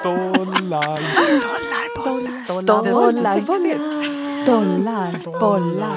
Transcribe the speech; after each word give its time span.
Stollar. 0.00 0.98
Stollar, 2.44 2.82
bollar, 2.84 3.40
Stollar, 4.42 5.40
bollar 5.40 5.96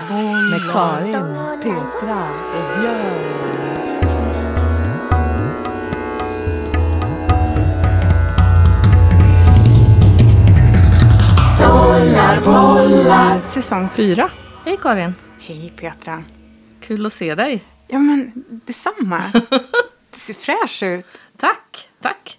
med 0.49 0.61
Karin, 0.73 1.35
Petra 1.63 2.27
och 2.53 2.67
Björn. 2.79 3.47
Stollar, 11.55 12.35
bollar. 12.45 13.41
Säsong 13.41 13.89
fyra. 13.89 14.29
Hej 14.65 14.77
Karin! 14.81 15.15
Hej 15.39 15.73
Petra. 15.77 16.23
Kul 16.81 17.05
att 17.05 17.13
se 17.13 17.35
dig. 17.35 17.63
Ja 17.87 17.99
men 17.99 18.31
detsamma. 18.47 19.21
Du 20.11 20.19
ser 20.19 20.33
fräsch 20.33 20.83
ut. 20.83 21.05
Tack, 21.37 21.89
tack. 22.01 22.37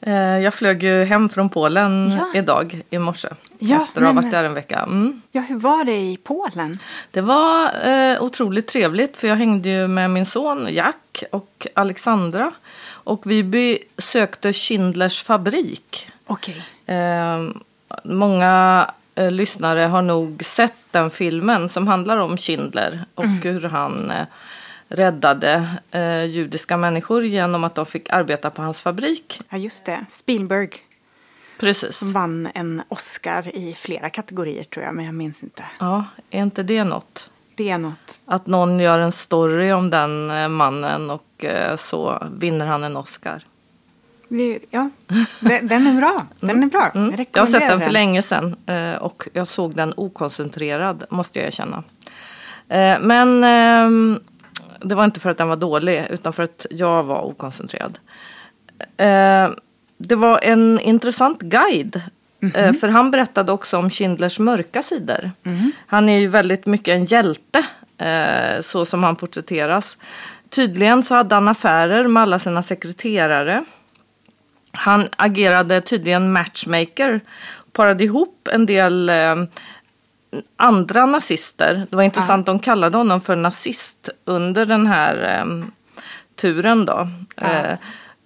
Eh, 0.00 0.12
Jag 0.14 0.54
flög 0.54 0.82
ju 0.82 1.04
hem 1.04 1.28
från 1.28 1.48
Polen 1.48 2.10
Ja. 2.10 2.26
idag 2.34 2.82
i 2.90 2.98
morse. 2.98 3.28
Ja, 3.58 3.82
efter 3.82 4.00
att 4.00 4.06
ha 4.06 4.12
varit 4.14 4.30
där 4.30 4.44
en 4.44 4.54
vecka. 4.54 4.78
Mm. 4.78 5.22
Ja, 5.32 5.40
hur 5.40 5.58
var 5.58 5.84
det 5.84 5.96
i 5.96 6.18
Polen? 6.24 6.78
Det 7.10 7.20
var 7.20 7.70
eh, 7.88 8.22
otroligt 8.22 8.66
trevligt 8.68 9.16
för 9.16 9.28
jag 9.28 9.36
hängde 9.36 9.68
ju 9.68 9.88
med 9.88 10.10
min 10.10 10.26
son 10.26 10.68
Jack 10.70 11.22
och 11.32 11.66
Alexandra. 11.74 12.50
Och 13.04 13.22
vi 13.30 13.42
besökte 13.42 14.52
Schindlers 14.52 15.22
fabrik. 15.22 16.08
Okej. 16.26 16.62
Eh, 16.86 17.48
många 18.04 18.86
eh, 19.14 19.30
lyssnare 19.30 19.80
har 19.80 20.02
nog 20.02 20.44
sett 20.44 20.74
den 20.90 21.10
filmen 21.10 21.68
som 21.68 21.88
handlar 21.88 22.16
om 22.18 22.36
Schindler 22.36 23.04
och 23.14 23.24
hur 23.26 23.60
han 23.68 24.10
eh, 24.10 24.26
räddade 24.90 25.66
eh, 25.90 26.24
judiska 26.24 26.76
människor 26.76 27.24
genom 27.24 27.64
att 27.64 27.74
de 27.74 27.86
fick 27.86 28.10
arbeta 28.10 28.50
på 28.50 28.62
hans 28.62 28.80
fabrik. 28.80 29.40
Ja, 29.48 29.58
just 29.58 29.86
det. 29.86 30.04
Spielberg 30.08 30.70
Precis. 31.58 31.96
som 31.96 32.12
vann 32.12 32.48
en 32.54 32.82
Oscar 32.88 33.56
i 33.56 33.74
flera 33.74 34.10
kategorier 34.10 34.64
tror 34.64 34.84
jag, 34.84 34.94
men 34.94 35.04
jag 35.04 35.14
minns 35.14 35.42
inte. 35.42 35.62
Ja, 35.78 36.04
är 36.30 36.42
inte 36.42 36.62
det 36.62 36.84
något? 36.84 37.30
Det 37.54 37.70
är 37.70 37.78
något. 37.78 38.18
Att 38.26 38.46
någon 38.46 38.80
gör 38.80 38.98
en 38.98 39.12
story 39.12 39.72
om 39.72 39.90
den 39.90 40.30
eh, 40.30 40.48
mannen 40.48 41.10
och 41.10 41.44
eh, 41.44 41.76
så 41.76 42.28
vinner 42.32 42.66
han 42.66 42.84
en 42.84 42.96
Oscar. 42.96 43.44
Ja, 44.70 44.90
den 45.40 45.86
är 45.86 46.00
bra. 46.00 46.26
Den 46.40 46.62
är 46.62 46.66
bra. 46.66 46.90
Mm. 46.94 47.10
Jag 47.16 47.26
Jag 47.32 47.42
har 47.42 47.46
sett 47.46 47.68
den 47.68 47.80
för 47.80 47.90
länge 47.90 48.22
sedan 48.22 48.56
eh, 48.66 48.94
och 48.94 49.28
jag 49.32 49.48
såg 49.48 49.74
den 49.74 49.94
okoncentrerad 49.96 51.04
måste 51.10 51.38
jag 51.38 51.48
erkänna. 51.48 51.82
Eh, 52.68 53.00
Men 53.00 53.44
ehm, 53.44 54.20
det 54.82 54.94
var 54.94 55.04
inte 55.04 55.20
för 55.20 55.30
att 55.30 55.38
den 55.38 55.48
var 55.48 55.56
dålig 55.56 56.06
utan 56.10 56.32
för 56.32 56.42
att 56.42 56.66
jag 56.70 57.02
var 57.02 57.22
okoncentrerad. 57.22 57.98
Eh, 58.96 59.50
Det 59.98 60.16
var 60.16 60.40
en 60.42 60.80
intressant 60.80 61.40
guide. 61.40 62.02
eh, 62.54 62.72
För 62.72 62.88
han 62.88 63.10
berättade 63.10 63.52
också 63.52 63.78
om 63.78 63.90
Schindlers 63.90 64.38
mörka 64.38 64.82
sidor. 64.82 65.30
Han 65.86 66.08
är 66.08 66.18
ju 66.18 66.26
väldigt 66.28 66.66
mycket 66.66 66.92
en 66.94 67.04
hjälte 67.04 67.62
eh, 67.98 68.60
så 68.60 68.84
som 68.84 69.04
han 69.04 69.16
porträtteras. 69.16 69.98
Tydligen 70.48 71.02
så 71.02 71.14
hade 71.14 71.34
han 71.34 71.48
affärer 71.48 72.08
med 72.08 72.22
alla 72.22 72.38
sina 72.38 72.62
sekreterare. 72.62 73.64
Han 74.72 75.08
agerade 75.16 75.80
tydligen 75.80 76.32
matchmaker. 76.32 77.20
Parade 77.72 78.04
ihop 78.04 78.48
en 78.52 78.66
del 78.66 79.10
andra 80.56 81.06
nazister. 81.06 81.86
Det 81.90 81.96
var 81.96 82.02
intressant, 82.02 82.46
de 82.46 82.58
kallade 82.58 82.96
honom 82.96 83.20
för 83.20 83.36
nazist 83.36 84.08
under 84.24 84.66
den 84.66 84.86
här 84.86 85.38
eh, 85.38 85.64
turen 86.36 86.84
då. 86.84 87.08
Eh, 87.36 87.74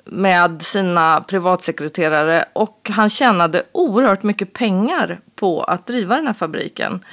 med 0.05 0.62
sina 0.62 1.20
privatsekreterare. 1.20 2.44
Och 2.52 2.91
han 2.94 3.10
tjänade 3.10 3.62
oerhört 3.72 4.22
mycket 4.22 4.52
pengar 4.52 5.20
på 5.36 5.62
att 5.62 5.86
driva 5.86 6.16
den 6.16 6.27
här 6.27 6.34
fabriken. 6.34 7.05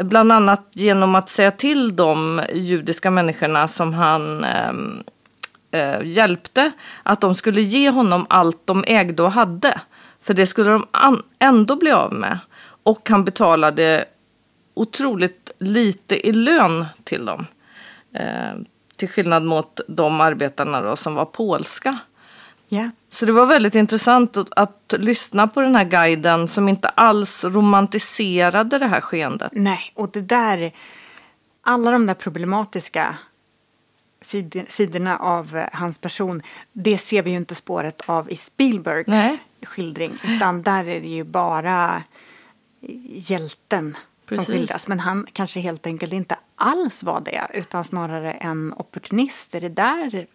Bland 0.00 0.32
annat 0.32 0.68
genom 0.72 1.14
att 1.14 1.28
säga 1.28 1.50
till 1.50 1.96
de 1.96 2.42
judiska 2.54 3.10
människorna 3.10 3.68
som 3.68 3.94
han 3.94 4.44
ehm, 4.44 5.02
eh, 5.70 6.02
hjälpte 6.02 6.72
att 7.02 7.20
de 7.20 7.34
skulle 7.34 7.60
ge 7.60 7.90
honom 7.90 8.26
allt 8.28 8.66
de 8.66 8.84
ägde 8.86 9.22
och 9.22 9.32
hade. 9.32 9.80
För 10.22 10.34
det 10.34 10.46
skulle 10.46 10.70
de 10.70 10.86
ändå 11.38 11.76
bli 11.76 11.92
av 11.92 12.12
med. 12.12 12.38
Och 12.82 13.08
han 13.08 13.24
betalade 13.24 14.04
otroligt 14.74 15.50
lite 15.58 16.28
i 16.28 16.32
lön 16.32 16.86
till 17.04 17.24
dem. 17.24 17.46
Eh, 18.14 18.54
till 18.96 19.08
skillnad 19.08 19.44
mot 19.44 19.80
de 19.88 20.20
arbetarna 20.20 20.80
då, 20.80 20.96
som 20.96 21.14
var 21.14 21.24
polska. 21.24 21.98
Ja. 22.68 22.90
Så 23.10 23.26
det 23.26 23.32
var 23.32 23.46
väldigt 23.46 23.74
intressant 23.74 24.36
att, 24.36 24.48
att 24.56 24.94
lyssna 24.98 25.48
på 25.48 25.60
den 25.60 25.76
här 25.76 25.84
guiden 25.84 26.48
som 26.48 26.68
inte 26.68 26.88
alls 26.88 27.44
romantiserade 27.44 28.78
det 28.78 28.86
här 28.86 29.00
skeendet. 29.00 29.52
Nej, 29.54 29.92
och 29.94 30.10
det 30.10 30.20
där, 30.20 30.72
alla 31.62 31.90
de 31.90 32.06
där 32.06 32.14
problematiska 32.14 33.16
sid- 34.24 34.64
sidorna 34.68 35.18
av 35.18 35.56
eh, 35.56 35.68
hans 35.72 35.98
person, 35.98 36.42
det 36.72 36.98
ser 36.98 37.22
vi 37.22 37.30
ju 37.30 37.36
inte 37.36 37.54
spåret 37.54 38.02
av 38.06 38.30
i 38.30 38.36
Spielbergs 38.36 39.06
Nej. 39.06 39.38
skildring. 39.62 40.18
Utan 40.24 40.62
där 40.62 40.88
är 40.88 41.00
det 41.00 41.08
ju 41.08 41.24
bara 41.24 42.02
hjälten 43.08 43.96
som 44.36 44.44
Precis. 44.44 44.54
skildras. 44.54 44.88
Men 44.88 45.00
han 45.00 45.26
kanske 45.32 45.60
helt 45.60 45.86
enkelt 45.86 46.12
inte 46.12 46.36
alls 46.56 47.02
var 47.02 47.20
det, 47.20 47.46
utan 47.54 47.84
snarare 47.84 48.32
en 48.32 48.72
opportunist. 48.72 49.54
Är 49.54 49.60
det 49.60 49.68
där 49.68 50.26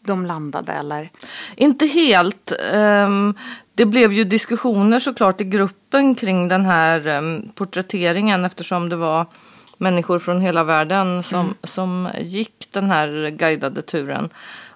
de 0.00 0.26
landade 0.26 0.72
eller? 0.72 1.10
Inte 1.56 1.86
helt. 1.86 2.52
ehm, 2.72 3.34
det 3.74 3.84
blev 3.84 4.12
ju 4.12 4.24
diskussioner 4.24 5.00
såklart 5.00 5.40
i 5.40 5.44
gruppen 5.44 6.14
kring 6.14 6.48
den 6.48 6.66
här 6.66 7.06
um, 7.06 7.50
porträtteringen 7.54 8.44
eftersom 8.44 8.88
det 8.88 8.96
var 8.96 9.26
människor 9.78 10.18
från 10.18 10.40
hela 10.40 10.64
världen 10.64 11.22
som, 11.22 11.54
som 11.64 12.08
gick 12.20 12.68
den 12.72 12.90
här 12.90 13.30
guidade 13.30 13.82
turen. 13.82 14.28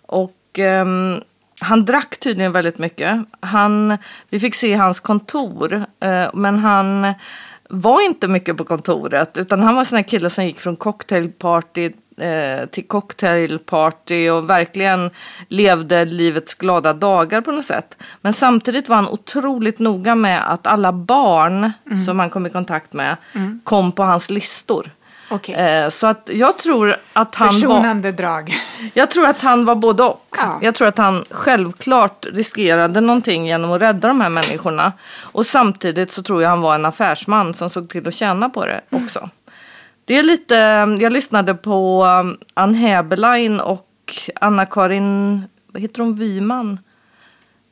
Och 0.06 0.58
ehm, 0.58 1.20
han 1.60 1.84
drack 1.84 2.20
tydligen 2.20 2.52
väldigt 2.52 2.78
mycket. 2.78 3.18
Han, 3.40 3.98
vi 4.30 4.40
fick 4.40 4.54
se 4.54 4.74
hans 4.74 5.00
kontor, 5.00 5.84
eh, 6.00 6.30
men 6.34 6.58
han 6.58 7.14
var 7.74 8.04
inte 8.04 8.28
mycket 8.28 8.56
på 8.56 8.64
kontoret 8.64 9.38
utan 9.38 9.60
han 9.62 9.74
var 9.74 9.80
en 9.80 9.86
sån 9.86 9.96
här 9.96 10.02
kille 10.02 10.30
som 10.30 10.44
gick 10.44 10.60
från 10.60 10.76
cocktailparty 10.76 11.90
eh, 12.16 12.66
till 12.66 12.86
cocktailparty 12.86 14.30
och 14.30 14.50
verkligen 14.50 15.10
levde 15.48 16.04
livets 16.04 16.54
glada 16.54 16.92
dagar 16.92 17.40
på 17.40 17.52
något 17.52 17.64
sätt. 17.64 17.96
Men 18.20 18.32
samtidigt 18.32 18.88
var 18.88 18.96
han 18.96 19.08
otroligt 19.08 19.78
noga 19.78 20.14
med 20.14 20.52
att 20.52 20.66
alla 20.66 20.92
barn 20.92 21.72
som 22.06 22.18
han 22.18 22.30
kom 22.30 22.46
i 22.46 22.50
kontakt 22.50 22.92
med 22.92 23.16
kom 23.64 23.92
på 23.92 24.02
hans 24.02 24.30
listor. 24.30 24.90
Okej. 25.32 25.54
Eh, 25.54 25.88
så 25.88 26.06
att 26.06 26.30
jag 26.32 26.58
tror 26.58 26.96
att 27.12 27.34
han 27.34 27.46
var... 27.48 27.52
Försonande 27.52 28.12
drag. 28.12 28.54
Jag 28.94 29.10
tror 29.10 29.26
att 29.26 29.42
han 29.42 29.64
var 29.64 29.74
både 29.74 30.02
och. 30.02 30.26
Ja. 30.38 30.58
Jag 30.62 30.74
tror 30.74 30.88
att 30.88 30.98
han 30.98 31.24
självklart 31.30 32.26
riskerade 32.32 33.00
någonting 33.00 33.46
genom 33.46 33.72
att 33.72 33.80
rädda 33.80 34.08
de 34.08 34.20
här 34.20 34.28
människorna. 34.28 34.92
Och 35.20 35.46
samtidigt 35.46 36.12
så 36.12 36.22
tror 36.22 36.42
jag 36.42 36.50
han 36.50 36.60
var 36.60 36.74
en 36.74 36.84
affärsman 36.84 37.54
som 37.54 37.70
såg 37.70 37.88
till 37.88 38.08
att 38.08 38.14
tjäna 38.14 38.48
på 38.48 38.66
det 38.66 38.80
Mm. 38.90 39.04
också. 39.04 39.30
Det 40.04 40.18
är 40.18 40.22
lite, 40.22 40.54
jag 41.00 41.12
lyssnade 41.12 41.54
på 41.54 42.04
um, 42.04 42.38
Ann 42.54 42.74
Heberlein 42.74 43.60
och 43.60 43.88
Anna-Karin, 44.40 45.42
vad 45.66 45.82
heter 45.82 46.02
hon, 46.02 46.14
Wiman? 46.14 46.78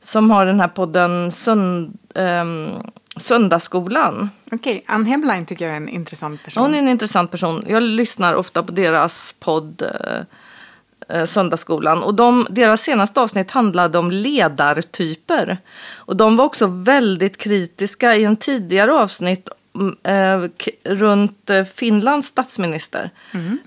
Som 0.03 0.31
har 0.31 0.45
den 0.45 0.59
här 0.59 0.67
podden 0.67 1.31
Sönd, 1.31 1.97
um, 2.15 2.69
Söndagsskolan. 3.17 4.29
Okej, 4.51 4.83
Ann 4.87 5.05
Heberlein 5.05 5.45
tycker 5.45 5.65
jag 5.65 5.71
är 5.71 5.77
en 5.77 5.89
intressant 5.89 6.43
person. 6.43 6.63
Hon 6.63 6.73
är 6.73 6.79
en 6.79 6.87
intressant 6.87 7.31
person. 7.31 7.65
Jag 7.67 7.83
lyssnar 7.83 8.33
ofta 8.33 8.63
på 8.63 8.71
deras 8.71 9.35
podd 9.39 9.81
eh, 9.81 11.17
eh, 11.17 11.25
Söndagsskolan. 11.25 12.03
Och 12.03 12.15
de, 12.15 12.47
deras 12.49 12.81
senaste 12.81 13.21
avsnitt 13.21 13.51
handlade 13.51 13.97
om 13.97 14.11
ledartyper. 14.11 15.57
Och 15.95 16.15
de 16.15 16.35
var 16.35 16.45
också 16.45 16.67
väldigt 16.67 17.37
kritiska 17.37 18.15
i 18.15 18.23
en 18.23 18.37
tidigare 18.37 18.93
avsnitt 18.93 19.49
mm, 19.75 19.95
eh, 20.03 20.49
runt 20.83 21.49
eh, 21.49 21.63
Finlands 21.63 22.27
statsminister. 22.27 23.09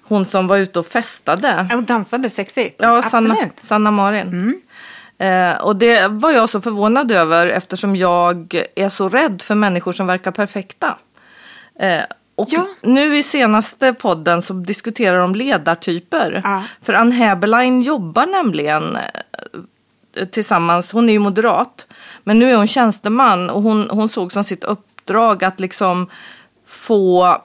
Hon 0.02 0.25
som 0.25 0.47
var 0.47 0.56
ute 0.56 0.79
och 0.79 0.87
festade. 0.87 1.69
Och 1.75 1.82
dansade 1.82 2.31
sexigt. 2.31 2.76
Ja, 2.79 3.02
Sanna, 3.02 3.31
Absolut. 3.31 3.52
Sanna 3.61 3.90
Marin. 3.90 4.61
Eh, 5.19 5.56
och 5.61 5.76
det 5.76 6.08
var 6.08 6.31
jag 6.31 6.49
så 6.49 6.61
förvånad 6.61 7.12
över 7.12 7.46
eftersom 7.46 7.96
jag 7.96 8.62
är 8.76 8.88
så 8.88 9.08
rädd 9.08 9.43
för 9.43 9.55
människor 9.55 9.93
som 9.93 10.06
verkar 10.06 10.31
perfekta. 10.31 10.99
Eh, 11.78 12.00
och 12.37 12.49
Ja. 12.50 12.66
nu 12.82 13.16
i 13.19 13.22
senaste 13.22 13.93
podden 13.94 14.43
så 14.43 14.52
diskuterar 14.52 15.19
de 15.19 15.34
ledartyper. 15.34 16.40
Ja. 16.44 16.62
För 16.82 16.93
Ann 16.93 17.12
Heberlein 17.12 17.82
jobbar 17.82 18.26
nämligen 18.26 18.96
eh, 20.16 20.25
tillsammans, 20.26 20.93
hon 20.93 21.08
är 21.08 21.12
ju 21.12 21.19
moderat. 21.19 21.87
Men 22.25 22.38
nu 22.38 22.50
är 22.50 22.56
hon 22.56 22.66
tjänsteman 22.66 23.50
och 23.50 23.62
hon, 23.62 23.90
hon 23.90 24.08
såg 24.08 24.32
som 24.32 24.44
sitt 24.44 24.64
uppdrag 24.64 25.44
att 25.44 25.61
liksom 25.61 26.11
få 26.66 27.38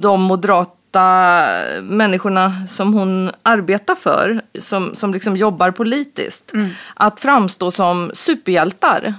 de 0.00 0.22
moderata 0.22 0.73
utsatta 0.94 1.82
människorna 1.82 2.52
som 2.68 2.94
hon 2.94 3.30
arbetar 3.42 3.94
för, 3.94 4.40
som, 4.58 4.94
som 4.94 5.12
liksom 5.12 5.36
jobbar 5.36 5.70
politiskt, 5.70 6.52
att 6.94 7.20
framstå 7.20 7.70
som 7.70 8.10
superhjältar. 8.14 9.14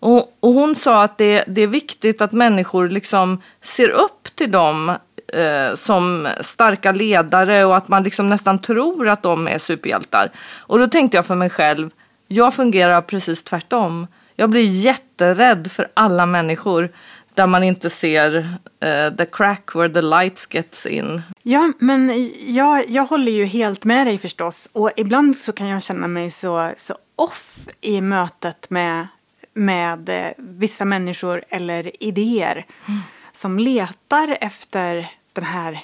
Och, 0.00 0.36
och 0.40 0.52
hon 0.52 0.74
sa 0.74 1.04
att 1.04 1.18
det, 1.18 1.44
det 1.46 1.62
är 1.62 1.66
viktigt 1.66 2.20
att 2.20 2.32
människor 2.32 2.88
liksom 2.88 3.40
ser 3.62 3.88
upp 3.88 4.36
till 4.36 4.50
dem 4.50 4.96
eh, 5.32 5.74
som 5.76 6.28
starka 6.40 6.92
ledare 6.92 7.64
och 7.64 7.76
att 7.76 7.88
man 7.88 8.02
liksom 8.02 8.28
nästan 8.28 8.58
tror 8.58 9.08
att 9.08 9.22
de 9.22 9.48
är 9.48 9.58
superhjältar. 9.58 10.30
Och 10.68 10.78
då 10.78 10.86
tänkte 10.86 11.16
jag 11.16 11.26
för 11.26 11.34
mig 11.34 11.50
själv, 11.50 11.90
jag 12.28 12.54
fungerar 12.54 13.02
precis 13.02 13.44
tvärtom. 13.44 14.06
Jag 14.36 14.50
blir 14.50 14.64
jätterädd 14.64 15.72
för 15.72 15.88
alla 15.94 16.26
människor 16.26 16.88
där 17.34 17.46
man 17.46 17.62
inte 17.62 17.90
ser 17.90 18.36
uh, 18.36 19.16
the 19.16 19.26
crack 19.26 19.74
where 19.74 19.94
the 19.94 20.02
lights 20.02 20.46
gets 20.54 20.86
in. 20.86 21.22
Ja, 21.42 21.72
men 21.78 22.30
jag, 22.46 22.90
jag 22.90 23.06
håller 23.06 23.32
ju 23.32 23.44
helt 23.44 23.84
med 23.84 24.06
dig 24.06 24.18
förstås. 24.18 24.68
Och 24.72 24.90
ibland 24.96 25.36
så 25.36 25.52
kan 25.52 25.66
jag 25.66 25.82
känna 25.82 26.08
mig 26.08 26.30
så, 26.30 26.72
så 26.76 26.96
off 27.16 27.68
i 27.80 28.00
mötet 28.00 28.70
med, 28.70 29.06
med 29.54 30.08
eh, 30.08 30.32
vissa 30.36 30.84
människor 30.84 31.44
eller 31.48 32.02
idéer. 32.02 32.66
Mm. 32.88 33.00
Som 33.32 33.58
letar 33.58 34.38
efter 34.40 35.10
den 35.32 35.44
här 35.44 35.80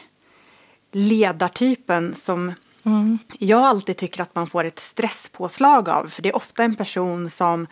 ledartypen 0.93 2.15
som 2.15 2.53
mm. 2.85 3.19
jag 3.39 3.61
alltid 3.61 3.97
tycker 3.97 4.23
att 4.23 4.35
man 4.35 4.47
får 4.47 4.65
ett 4.65 4.79
stresspåslag 4.79 5.89
av. 5.89 6.07
För 6.07 6.23
det 6.23 6.29
är 6.29 6.37
ofta 6.37 6.65
en 6.65 6.77
person 6.77 7.31
som 7.31 7.67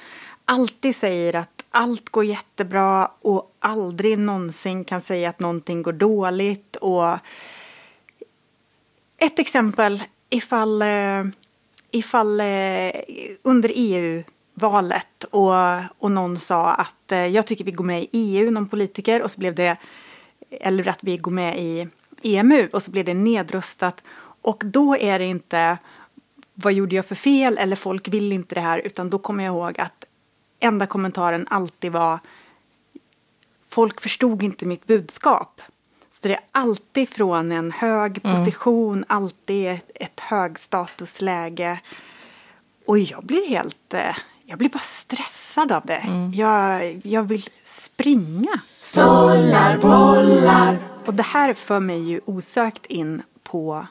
alltid 0.44 0.96
säger 0.96 1.36
att 1.36 1.57
allt 1.70 2.08
går 2.10 2.24
jättebra 2.24 3.10
och 3.20 3.56
aldrig 3.58 4.18
någonsin 4.18 4.84
kan 4.84 5.00
säga 5.00 5.28
att 5.28 5.40
någonting 5.40 5.82
går 5.82 5.92
dåligt. 5.92 6.76
Och 6.76 7.18
ett 9.18 9.38
exempel 9.38 10.02
ifall, 10.30 10.82
eh, 10.82 11.24
ifall 11.90 12.40
eh, 12.40 12.92
under 13.42 13.72
EU-valet 13.74 15.24
och, 15.24 15.54
och 15.98 16.10
någon 16.10 16.36
sa 16.36 16.72
att 16.72 17.12
eh, 17.12 17.26
jag 17.26 17.46
tycker 17.46 17.64
vi 17.64 17.70
går 17.70 17.84
med 17.84 18.02
i 18.02 18.08
EU, 18.12 18.50
någon 18.50 18.68
politiker, 18.68 19.22
och 19.22 19.30
så 19.30 19.40
blev 19.40 19.54
det, 19.54 19.76
eller 20.50 20.88
att 20.88 21.04
vi 21.04 21.16
går 21.16 21.32
med 21.32 21.58
i 21.58 21.88
EMU 22.22 22.68
och 22.72 22.82
så 22.82 22.90
blev 22.90 23.04
det 23.04 23.14
nedröstat. 23.14 24.02
Och 24.42 24.62
då 24.64 24.96
är 24.96 25.18
det 25.18 25.24
inte 25.24 25.78
vad 26.54 26.72
gjorde 26.72 26.96
jag 26.96 27.06
för 27.06 27.14
fel 27.14 27.58
eller 27.58 27.76
folk 27.76 28.08
vill 28.08 28.32
inte 28.32 28.54
det 28.54 28.60
här 28.60 28.78
utan 28.78 29.10
då 29.10 29.18
kommer 29.18 29.44
jag 29.44 29.54
ihåg 29.54 29.80
att 29.80 29.97
enda 30.60 30.86
kommentaren 30.86 31.46
alltid 31.50 31.92
var 31.92 32.18
folk 33.68 34.00
förstod 34.00 34.42
inte 34.42 34.66
mitt 34.66 34.86
budskap. 34.86 35.62
Så 36.10 36.28
det 36.28 36.34
är 36.34 36.40
alltid 36.52 37.08
från 37.08 37.52
en 37.52 37.72
hög 37.72 38.20
mm. 38.24 38.36
position, 38.36 38.96
mm. 38.96 39.06
alltid 39.08 39.70
ett, 39.70 39.90
ett 39.94 40.20
högstatusläge. 40.20 41.80
Och 42.86 42.98
jag 42.98 43.24
blir 43.24 43.48
helt, 43.48 43.94
eh, 43.94 44.16
jag 44.46 44.58
blir 44.58 44.68
bara 44.68 44.78
stressad 44.78 45.72
av 45.72 45.86
det. 45.86 45.96
Mm. 45.96 46.32
Jag, 46.32 47.00
jag 47.06 47.22
vill 47.22 47.48
springa. 47.64 48.56
Stollar, 48.62 49.78
bollar. 49.78 50.78
Och 51.06 51.14
det 51.14 51.22
här 51.22 51.54
för 51.54 51.80
mig 51.80 52.10
ju 52.10 52.20
osökt 52.24 52.86
in 52.86 53.22
på 53.42 53.86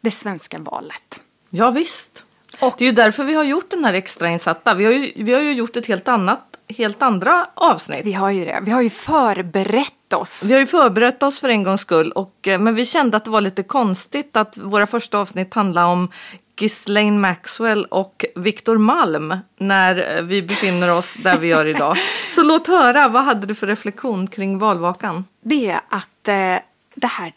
det 0.00 0.10
svenska 0.10 0.58
valet. 0.58 1.20
Ja, 1.50 1.70
visst. 1.70 2.24
Och 2.60 2.74
det 2.78 2.84
är 2.84 2.86
ju 2.86 2.92
därför 2.92 3.24
vi 3.24 3.34
har 3.34 3.44
gjort 3.44 3.70
den 3.70 3.84
här 3.84 3.94
extrainsatta. 3.94 4.74
Vi 4.74 4.84
har 4.84 4.92
ju, 4.92 5.12
vi 5.16 5.32
har 5.32 5.40
ju 5.40 5.52
gjort 5.52 5.76
ett 5.76 5.86
helt 5.86 6.08
annat, 6.08 6.40
helt 6.78 7.02
andra 7.02 7.46
avsnitt. 7.54 8.00
Vi 8.04 8.12
har 8.12 8.30
ju 8.30 8.44
det. 8.44 8.60
Vi 8.62 8.70
har 8.70 8.82
ju 8.82 8.90
förberett 8.90 10.12
oss. 10.12 10.44
Vi 10.44 10.52
har 10.52 10.60
ju 10.60 10.66
förberett 10.66 11.22
oss 11.22 11.40
för 11.40 11.48
en 11.48 11.62
gångs 11.62 11.80
skull. 11.80 12.12
Och, 12.12 12.48
eh, 12.48 12.58
men 12.58 12.74
vi 12.74 12.86
kände 12.86 13.16
att 13.16 13.24
det 13.24 13.30
var 13.30 13.40
lite 13.40 13.62
konstigt 13.62 14.36
att 14.36 14.56
våra 14.56 14.86
första 14.86 15.18
avsnitt 15.18 15.54
handlade 15.54 15.86
om 15.86 16.10
Ghislaine 16.56 17.20
Maxwell 17.20 17.84
och 17.84 18.24
Victor 18.34 18.78
Malm 18.78 19.38
när 19.58 20.16
eh, 20.16 20.22
vi 20.22 20.42
befinner 20.42 20.92
oss 20.92 21.16
där 21.22 21.38
vi 21.38 21.46
gör 21.46 21.66
idag. 21.66 21.96
Så 22.30 22.42
låt 22.42 22.66
höra, 22.66 23.08
vad 23.08 23.24
hade 23.24 23.46
du 23.46 23.54
för 23.54 23.66
reflektion 23.66 24.26
kring 24.26 24.58
valvakan? 24.58 25.24
Det 25.42 25.70
är 25.70 25.80
att 25.88 26.28
eh, 26.28 26.64
det 26.94 27.06
här 27.06 27.32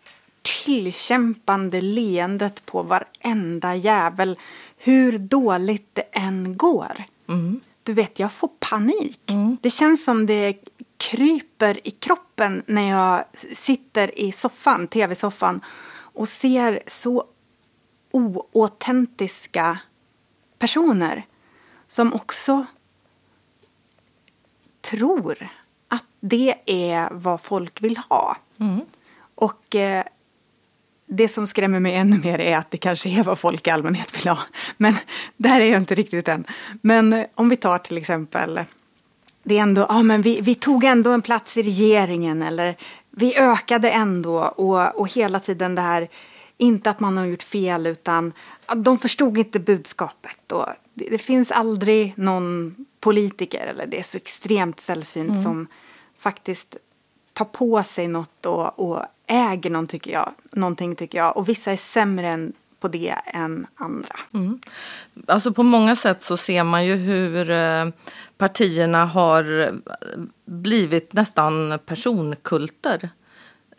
tillkämpande 0.65 1.81
leendet 1.81 2.65
på 2.65 2.83
varenda 2.83 3.75
jävel 3.75 4.37
hur 4.81 5.17
dåligt 5.17 5.89
det 5.93 6.01
än 6.11 6.57
går. 6.57 7.03
Mm. 7.27 7.59
Du 7.83 7.93
vet, 7.93 8.19
jag 8.19 8.31
får 8.31 8.49
panik. 8.59 9.31
Mm. 9.31 9.57
Det 9.61 9.69
känns 9.69 10.03
som 10.03 10.25
det 10.25 10.57
kryper 10.97 11.87
i 11.87 11.91
kroppen 11.91 12.63
när 12.65 12.89
jag 12.89 13.23
sitter 13.53 14.19
i 14.19 14.31
soffan, 14.31 14.87
tv-soffan 14.87 15.61
och 15.91 16.27
ser 16.27 16.83
så 16.87 17.25
oautentiska 18.11 19.79
personer 20.59 21.25
som 21.87 22.13
också 22.13 22.65
tror 24.81 25.49
att 25.87 26.05
det 26.19 26.55
är 26.65 27.09
vad 27.11 27.41
folk 27.41 27.81
vill 27.81 27.97
ha. 27.97 28.37
Mm. 28.59 28.81
Och 29.35 29.75
eh, 29.75 30.03
det 31.09 31.27
som 31.27 31.47
skrämmer 31.47 31.79
mig 31.79 31.95
ännu 31.95 32.17
mer 32.17 32.39
är 32.39 32.57
att 32.57 32.71
det 32.71 32.77
kanske 32.77 33.09
är 33.09 33.23
vad 33.23 33.39
folk 33.39 33.67
i 33.67 33.69
allmänhet 33.69 34.19
vill 34.19 34.27
ha. 34.27 34.39
Men 34.77 34.95
där 35.37 35.61
är 35.61 35.65
jag 35.65 35.81
inte 35.81 35.95
riktigt 35.95 36.27
än. 36.27 36.45
Men 36.81 37.13
eh, 37.13 37.25
om 37.35 37.49
vi 37.49 37.55
tar 37.55 37.77
till 37.77 37.97
exempel 37.97 38.59
det 39.43 39.57
är 39.57 39.61
ändå, 39.61 39.85
ja 39.89 40.03
men 40.03 40.21
vi, 40.21 40.41
vi 40.41 40.55
tog 40.55 40.83
ändå 40.83 41.11
en 41.11 41.21
plats 41.21 41.57
i 41.57 41.63
regeringen 41.63 42.41
eller 42.41 42.75
vi 43.09 43.37
ökade 43.37 43.91
ändå 43.91 44.39
och, 44.39 44.99
och 44.99 45.13
hela 45.13 45.39
tiden 45.39 45.75
det 45.75 45.81
här, 45.81 46.09
inte 46.57 46.89
att 46.89 46.99
man 46.99 47.17
har 47.17 47.25
gjort 47.25 47.43
fel 47.43 47.87
utan 47.87 48.33
de 48.75 48.97
förstod 48.97 49.37
inte 49.37 49.59
budskapet 49.59 50.51
och 50.51 50.65
det, 50.93 51.09
det 51.09 51.17
finns 51.17 51.51
aldrig 51.51 52.13
någon 52.15 52.75
politiker 52.99 53.67
eller 53.67 53.87
det 53.87 53.99
är 53.99 54.03
så 54.03 54.17
extremt 54.17 54.79
sällsynt 54.79 55.31
mm. 55.31 55.43
som 55.43 55.67
faktiskt 56.17 56.77
tar 57.33 57.45
på 57.45 57.83
sig 57.83 58.07
något 58.07 58.45
och, 58.45 58.79
och 58.79 59.05
äger 59.29 59.69
någon, 59.69 59.87
tycker 59.87 60.11
jag, 60.11 60.31
någonting 60.51 60.95
tycker 60.95 61.17
jag. 61.17 61.37
Och 61.37 61.49
vissa 61.49 61.71
är 61.71 61.77
sämre 61.77 62.27
än 62.27 62.53
på 62.79 62.87
det 62.87 63.15
än 63.25 63.67
andra. 63.75 64.15
Mm. 64.33 64.59
Alltså 65.27 65.53
på 65.53 65.63
många 65.63 65.95
sätt 65.95 66.21
så 66.21 66.37
ser 66.37 66.63
man 66.63 66.85
ju 66.85 66.95
hur 66.95 67.49
eh, 67.49 67.85
partierna 68.37 69.05
har 69.05 69.59
eh, 69.59 69.73
blivit 70.45 71.13
nästan 71.13 71.79
personkulter. 71.85 73.09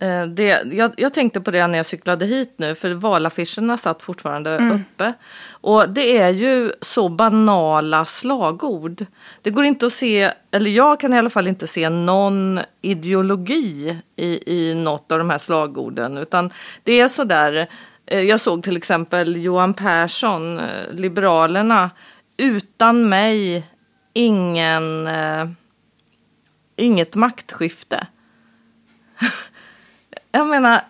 Eh, 0.01 0.27
det, 0.27 0.63
jag, 0.73 0.93
jag, 0.97 1.15
tänkte 1.15 1.41
på 1.41 1.51
det 1.51 1.67
när 1.67 1.79
jag 1.79 1.87
cyklade 1.87 2.27
hit 2.27 2.55
nu 2.57 2.75
för 2.75 2.91
valaffischerna 2.91 3.77
satt 3.77 4.03
fortfarande 4.03 4.57
mm. 4.57 4.75
uppe. 4.75 5.13
Och 5.51 5.89
det 5.89 6.19
är 6.19 6.29
ju 6.29 6.73
så 6.81 7.09
banala 7.09 8.05
slagord. 8.05 9.07
Det 9.43 9.51
går 9.51 9.65
inte 9.65 9.87
att 9.87 9.93
se, 9.93 10.33
eller 10.51 10.71
jag 10.71 11.01
kan 11.01 11.15
i 11.15 11.19
alla 11.19 11.31
fall 11.31 11.47
inte 11.47 11.67
se 11.67 11.89
någon 11.89 12.61
ideologi 12.81 13.99
i, 14.17 14.55
i 14.55 14.75
något 14.75 15.13
av 15.13 15.19
de 15.19 15.31
här 15.31 15.39
slagorden. 15.39 16.19
Utan 16.19 16.51
det 16.83 17.01
är 17.01 17.09
sådär, 17.09 17.67
eh, 18.07 18.21
jag 18.21 18.41
såg 18.41 18.63
till 18.63 18.77
exempel 18.77 19.37
Johan 19.37 19.75
Persson, 19.75 20.59
eh, 20.59 20.93
Liberalerna, 20.93 21.91
utan 22.37 23.09
mig 23.09 23.67
ingen, 24.13 25.09
inget 26.77 27.15
maktskifte. 27.15 28.07
jag 30.33 30.47
menar, 30.47 30.81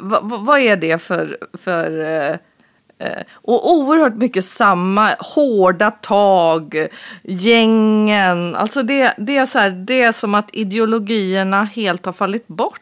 vad, 0.00 0.44
vad 0.46 0.60
är 0.60 0.76
det 0.76 0.98
för, 0.98 1.38
för 1.52 2.00
eh, 2.00 2.38
eh, 2.98 3.22
och 3.32 3.72
oerhört 3.72 4.14
mycket 4.14 4.44
samma 4.44 5.14
hårda 5.34 5.90
tag, 5.90 6.88
gängen. 7.22 8.54
Alltså 8.54 8.82
det, 8.82 9.14
det, 9.18 9.36
är 9.36 9.46
så 9.46 9.58
här, 9.58 9.70
det 9.70 10.02
är 10.02 10.12
som 10.12 10.34
att 10.34 10.54
ideologierna 10.54 11.64
helt 11.64 12.06
har 12.06 12.12
fallit 12.12 12.48
bort. 12.48 12.80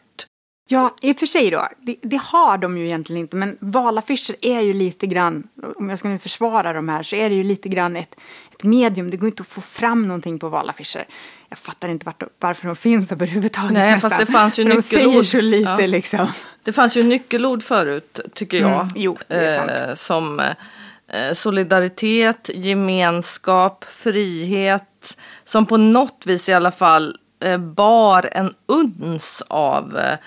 Ja, 0.67 0.95
i 1.01 1.11
och 1.11 1.19
för 1.19 1.25
sig 1.25 1.51
då. 1.51 1.67
Det, 1.77 1.95
det, 2.01 2.21
har 2.21 2.57
de 2.57 2.77
ju 2.77 2.85
egentligen 2.85 3.19
inte. 3.21 3.35
Men 3.35 3.57
valaffischer 3.59 4.35
är 4.41 4.61
ju 4.61 4.73
lite 4.73 5.07
grann, 5.07 5.47
om 5.75 5.89
jag 5.89 5.99
ska 5.99 6.07
nu 6.07 6.19
försvara 6.19 6.73
de 6.73 6.89
här, 6.89 7.03
så 7.03 7.15
är 7.15 7.29
det 7.29 7.35
ju 7.35 7.43
lite 7.43 7.69
grann 7.69 7.95
ett, 7.95 8.15
ett 8.51 8.63
medium. 8.63 9.11
Det 9.11 9.17
går 9.17 9.29
inte 9.29 9.41
att 9.41 9.47
få 9.47 9.61
fram 9.61 10.07
någonting 10.07 10.39
på 10.39 10.49
valaffischer. 10.49 11.07
Jag 11.49 11.57
fattar 11.57 11.89
inte 11.89 12.05
vart, 12.05 12.23
varför 12.39 12.67
de 12.67 12.75
finns 12.75 13.11
överhuvudtaget. 13.11 13.71
Nej, 13.71 13.91
nästan. 13.91 14.09
fast 14.09 14.25
det 14.25 14.31
fanns 14.31 14.59
ju 14.59 14.63
nyckelord. 14.63 14.83
De 14.83 15.11
säger 15.11 15.23
så 15.23 15.41
lite 15.41 15.75
ja. 15.79 15.87
liksom. 15.87 16.27
Det 16.63 16.73
fanns 16.73 16.97
ju 16.97 17.03
nyckelord 17.03 17.63
förut, 17.63 18.19
tycker 18.33 18.57
jag. 18.57 18.81
Mm, 18.81 18.87
jo, 18.95 19.17
det 19.27 19.35
är 19.35 19.57
sant. 19.57 19.71
Eh, 19.71 19.95
som 19.95 20.39
eh, 20.39 21.33
solidaritet, 21.33 22.49
gemenskap, 22.53 23.85
frihet. 23.85 25.17
Som 25.43 25.65
på 25.65 25.77
något 25.77 26.23
vis 26.25 26.49
i 26.49 26.53
alla 26.53 26.71
fall 26.71 27.17
eh, 27.43 27.57
bar 27.57 28.29
en 28.31 28.53
uns 28.65 29.43
av 29.47 29.97
eh, 29.97 30.17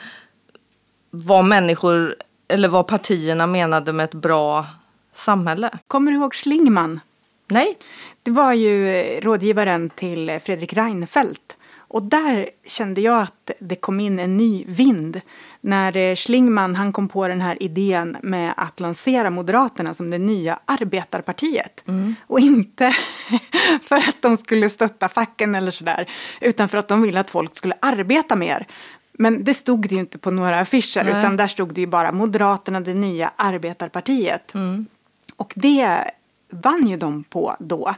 vad 1.24 1.44
människor 1.44 2.16
eller 2.48 2.68
vad 2.68 2.86
partierna 2.86 3.46
menade 3.46 3.92
med 3.92 4.04
ett 4.04 4.14
bra 4.14 4.66
samhälle. 5.12 5.70
Kommer 5.86 6.12
du 6.12 6.18
ihåg 6.18 6.34
Schlingman? 6.34 7.00
Nej. 7.48 7.78
Det 8.22 8.30
var 8.30 8.52
ju 8.52 9.02
rådgivaren 9.20 9.90
till 9.90 10.40
Fredrik 10.44 10.72
Reinfeldt. 10.72 11.56
Och 11.88 12.02
där 12.02 12.50
kände 12.66 13.00
jag 13.00 13.22
att 13.22 13.50
det 13.58 13.76
kom 13.76 14.00
in 14.00 14.18
en 14.18 14.36
ny 14.36 14.64
vind. 14.66 15.20
När 15.60 15.96
eh, 15.96 16.14
Schlingman 16.14 16.74
han 16.74 16.92
kom 16.92 17.08
på 17.08 17.28
den 17.28 17.40
här 17.40 17.62
idén 17.62 18.16
med 18.22 18.54
att 18.56 18.80
lansera 18.80 19.30
Moderaterna 19.30 19.94
som 19.94 20.10
det 20.10 20.18
nya 20.18 20.58
arbetarpartiet. 20.64 21.84
Mm. 21.88 22.14
Och 22.26 22.40
inte 22.40 22.92
för 23.82 23.96
att 23.96 24.22
de 24.22 24.36
skulle 24.36 24.70
stötta 24.70 25.08
facken 25.08 25.54
eller 25.54 25.70
sådär. 25.70 26.10
Utan 26.40 26.68
för 26.68 26.78
att 26.78 26.88
de 26.88 27.02
ville 27.02 27.20
att 27.20 27.30
folk 27.30 27.56
skulle 27.56 27.74
arbeta 27.80 28.36
mer. 28.36 28.66
Men 29.18 29.44
det 29.44 29.54
stod 29.54 29.88
det 29.88 29.94
ju 29.94 30.00
inte 30.00 30.18
på 30.18 30.30
några 30.30 30.60
affischer. 30.60 31.04
Nej. 31.04 31.18
Utan 31.18 31.36
där 31.36 31.46
stod 31.46 31.74
det 31.74 31.80
ju 31.80 31.86
bara 31.86 32.12
Moderaterna, 32.12 32.80
det 32.80 32.94
nya 32.94 33.32
arbetarpartiet. 33.36 34.54
Mm. 34.54 34.86
Och 35.36 35.52
det 35.56 36.10
vann 36.50 36.88
ju 36.88 36.96
de 36.96 37.24
på 37.24 37.56
då. 37.58 37.94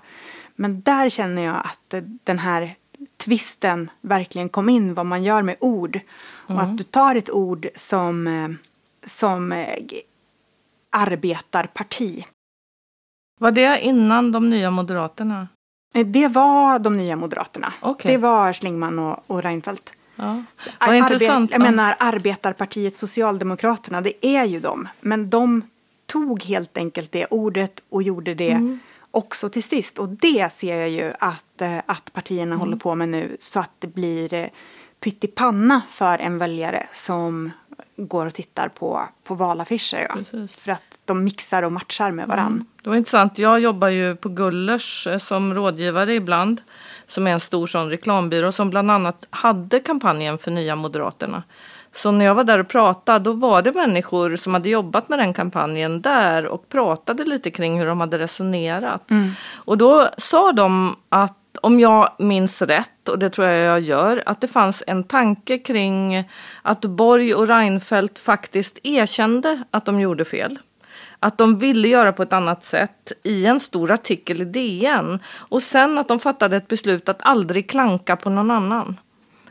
Men 0.56 0.80
där 0.80 1.08
känner 1.08 1.42
jag 1.42 1.56
att 1.56 1.94
den 2.24 2.38
här 2.38 2.74
tvisten 3.16 3.90
verkligen 4.00 4.48
kom 4.48 4.68
in, 4.68 4.94
vad 4.94 5.06
man 5.06 5.22
gör 5.24 5.42
med 5.42 5.56
ord. 5.60 6.00
Och 6.46 6.60
att 6.60 6.64
mm. 6.64 6.76
du 6.76 6.84
tar 6.84 7.14
ett 7.14 7.30
ord 7.30 7.68
som, 7.76 8.56
som 9.04 9.64
arbetarparti. 10.90 12.26
Var 13.40 13.50
det 13.50 13.80
innan 13.80 14.32
de 14.32 14.50
nya 14.50 14.70
Moderaterna? 14.70 15.48
Eh, 15.94 16.06
det 16.06 16.28
var 16.28 16.78
de 16.78 16.96
nya 16.96 17.16
Moderaterna. 17.16 17.72
Okay. 17.82 18.12
Det 18.12 18.18
var 18.18 18.52
Schlingman 18.52 18.98
och, 18.98 19.24
och 19.26 19.42
Reinfeldt. 19.42 19.94
Ja. 20.18 20.42
Vad 20.80 20.96
intressant. 20.96 21.50
Jag 21.50 21.60
menar 21.60 21.96
arbetarpartiet 21.98 22.94
Socialdemokraterna, 22.94 24.00
det 24.00 24.26
är 24.26 24.44
ju 24.44 24.60
de. 24.60 24.88
Men 25.00 25.30
de 25.30 25.62
tog 26.06 26.42
helt 26.42 26.76
enkelt 26.76 27.12
det 27.12 27.26
ordet 27.26 27.82
och 27.88 28.02
gjorde 28.02 28.34
det 28.34 28.50
mm. 28.50 28.78
också 29.10 29.48
till 29.48 29.62
sist. 29.62 29.98
Och 29.98 30.08
det 30.08 30.52
ser 30.52 30.76
jag 30.76 30.90
ju 30.90 31.12
att, 31.20 31.60
eh, 31.60 31.78
att 31.86 32.12
partierna 32.12 32.54
mm. 32.54 32.58
håller 32.58 32.76
på 32.76 32.94
med 32.94 33.08
nu 33.08 33.36
så 33.40 33.60
att 33.60 33.72
det 33.78 33.86
blir 33.86 34.34
eh, 34.34 34.46
pyttipanna 35.00 35.82
för 35.90 36.18
en 36.18 36.38
väljare 36.38 36.86
som 36.92 37.50
går 37.96 38.26
och 38.26 38.34
tittar 38.34 38.68
på, 38.68 39.08
på 39.24 39.34
valaffischer. 39.34 40.10
Ja. 40.30 40.46
För 40.48 40.72
att 40.72 41.00
de 41.04 41.24
mixar 41.24 41.62
och 41.62 41.72
matchar 41.72 42.10
med 42.10 42.28
varann. 42.28 42.52
Mm. 42.52 42.66
Det 42.82 42.88
var 42.88 42.96
intressant. 42.96 43.38
Jag 43.38 43.60
jobbar 43.60 43.88
ju 43.88 44.16
på 44.16 44.28
Gullers 44.28 45.06
eh, 45.06 45.18
som 45.18 45.54
rådgivare 45.54 46.14
ibland. 46.14 46.62
Som 47.08 47.26
är 47.26 47.30
en 47.30 47.40
stor 47.40 47.66
sån 47.66 47.90
reklambyrå 47.90 48.52
som 48.52 48.70
bland 48.70 48.90
annat 48.90 49.26
hade 49.30 49.80
kampanjen 49.80 50.38
för 50.38 50.50
Nya 50.50 50.76
Moderaterna. 50.76 51.42
Så 51.92 52.10
när 52.10 52.24
jag 52.24 52.34
var 52.34 52.44
där 52.44 52.58
och 52.58 52.68
pratade 52.68 53.18
då 53.24 53.32
var 53.32 53.62
det 53.62 53.72
människor 53.72 54.36
som 54.36 54.54
hade 54.54 54.68
jobbat 54.68 55.08
med 55.08 55.18
den 55.18 55.34
kampanjen 55.34 56.02
där 56.02 56.46
och 56.46 56.68
pratade 56.68 57.24
lite 57.24 57.50
kring 57.50 57.78
hur 57.78 57.86
de 57.86 58.00
hade 58.00 58.18
resonerat. 58.18 59.10
Mm. 59.10 59.30
Och 59.54 59.78
då 59.78 60.08
sa 60.18 60.52
de 60.52 60.96
att 61.08 61.34
om 61.62 61.80
jag 61.80 62.10
minns 62.18 62.62
rätt, 62.62 63.08
och 63.08 63.18
det 63.18 63.30
tror 63.30 63.46
jag 63.46 63.64
jag 63.64 63.80
gör, 63.80 64.22
att 64.26 64.40
det 64.40 64.48
fanns 64.48 64.82
en 64.86 65.04
tanke 65.04 65.58
kring 65.58 66.24
att 66.62 66.80
Borg 66.80 67.34
och 67.34 67.48
Reinfeldt 67.48 68.18
faktiskt 68.18 68.78
erkände 68.82 69.62
att 69.70 69.84
de 69.84 70.00
gjorde 70.00 70.24
fel. 70.24 70.58
Att 71.20 71.38
de 71.38 71.58
ville 71.58 71.88
göra 71.88 72.12
på 72.12 72.22
ett 72.22 72.32
annat 72.32 72.64
sätt 72.64 73.12
i 73.22 73.46
en 73.46 73.60
stor 73.60 73.90
artikel 73.90 74.40
i 74.40 74.44
DN. 74.44 75.18
Och 75.28 75.62
sen 75.62 75.98
att 75.98 76.08
de 76.08 76.20
fattade 76.20 76.56
ett 76.56 76.68
beslut 76.68 77.08
att 77.08 77.18
aldrig 77.20 77.70
klanka 77.70 78.16
på 78.16 78.30
någon 78.30 78.50
annan. 78.50 79.00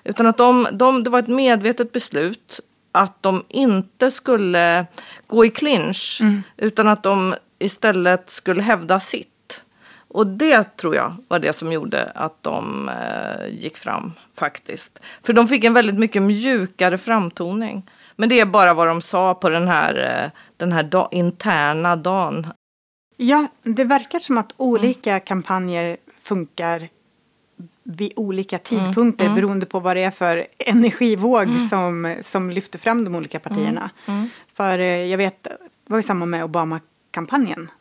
Utan 0.03 0.27
att 0.27 0.37
de, 0.37 0.67
de, 0.71 1.03
det 1.03 1.09
var 1.09 1.19
ett 1.19 1.27
medvetet 1.27 1.91
beslut 1.91 2.59
att 2.91 3.23
de 3.23 3.43
inte 3.47 4.11
skulle 4.11 4.85
gå 5.27 5.45
i 5.45 5.49
clinch. 5.49 6.17
Mm. 6.21 6.43
Utan 6.57 6.87
att 6.87 7.03
de 7.03 7.35
istället 7.59 8.29
skulle 8.29 8.61
hävda 8.61 8.99
sitt. 8.99 9.63
Och 10.07 10.27
det 10.27 10.77
tror 10.77 10.95
jag 10.95 11.15
var 11.27 11.39
det 11.39 11.53
som 11.53 11.71
gjorde 11.71 12.11
att 12.15 12.43
de 12.43 12.89
eh, 12.89 13.47
gick 13.49 13.77
fram 13.77 14.13
faktiskt. 14.35 15.01
För 15.23 15.33
de 15.33 15.47
fick 15.47 15.63
en 15.63 15.73
väldigt 15.73 15.99
mycket 15.99 16.21
mjukare 16.21 16.97
framtoning. 16.97 17.89
Men 18.17 18.29
det 18.29 18.39
är 18.39 18.45
bara 18.45 18.73
vad 18.73 18.87
de 18.87 19.01
sa 19.01 19.33
på 19.33 19.49
den 19.49 19.67
här, 19.67 20.23
eh, 20.23 20.31
den 20.57 20.71
här 20.71 20.83
da 20.83 21.07
interna 21.11 21.95
dagen. 21.95 22.47
Ja, 23.17 23.47
det 23.63 23.83
verkar 23.83 24.19
som 24.19 24.37
att 24.37 24.53
olika 24.57 25.11
mm. 25.11 25.21
kampanjer 25.21 25.97
funkar 26.17 26.89
vid 27.83 28.13
olika 28.15 28.57
tidpunkter 28.57 29.25
mm, 29.25 29.31
mm. 29.31 29.35
beroende 29.35 29.65
på 29.65 29.79
vad 29.79 29.95
det 29.95 30.03
är 30.03 30.11
för 30.11 30.47
energivåg 30.57 31.43
mm. 31.43 31.67
som, 31.67 32.15
som 32.21 32.51
lyfter 32.51 32.79
fram 32.79 33.03
de 33.03 33.15
olika 33.15 33.39
partierna. 33.39 33.89
Mm, 34.05 34.19
mm. 34.19 34.29
För 34.53 34.79
eh, 34.79 34.85
jag 35.05 35.17
vet, 35.17 35.43
det 35.43 35.57
var 35.85 35.97
ju 35.97 36.03
samma 36.03 36.25
med 36.25 36.43
Obama-kampanjen. 36.43 37.71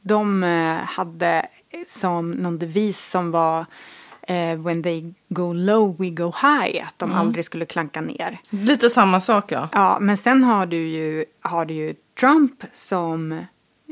De 0.00 0.44
eh, 0.44 0.76
hade 0.76 1.46
som 1.86 2.30
någon 2.30 2.58
devis 2.58 3.10
som 3.10 3.30
var 3.30 3.66
eh, 4.22 4.58
When 4.58 4.82
they 4.82 5.14
go 5.28 5.52
low 5.52 5.96
we 5.98 6.10
go 6.10 6.32
high. 6.42 6.84
Att 6.86 6.98
de 6.98 7.10
mm. 7.10 7.18
aldrig 7.18 7.44
skulle 7.44 7.64
klanka 7.64 8.00
ner. 8.00 8.38
Lite 8.50 8.90
samma 8.90 9.20
sak 9.20 9.52
ja. 9.52 9.68
Ja, 9.72 9.98
men 10.00 10.16
sen 10.16 10.44
har 10.44 10.66
du 10.66 10.88
ju, 10.88 11.24
har 11.40 11.64
du 11.64 11.74
ju 11.74 11.94
Trump 12.20 12.64
som, 12.72 13.44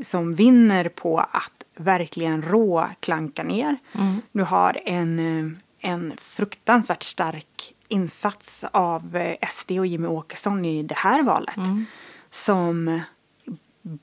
som 0.03 0.35
vinner 0.35 0.89
på 0.89 1.19
att 1.19 1.65
verkligen 1.77 2.43
rå 2.43 2.87
klanka 3.01 3.43
ner. 3.43 3.77
Mm. 3.93 4.23
Du 4.33 4.43
har 4.43 4.81
en, 4.85 5.59
en 5.81 6.13
fruktansvärt 6.17 7.03
stark 7.03 7.75
insats 7.89 8.65
av 8.73 9.17
eh, 9.17 9.49
SD 9.49 9.71
och 9.71 9.87
Jimmy 9.87 10.09
Åkesson 10.09 10.65
i 10.65 10.83
det 10.83 10.97
här 10.97 11.23
valet. 11.23 11.57
Mm. 11.57 11.85
Som 12.31 13.01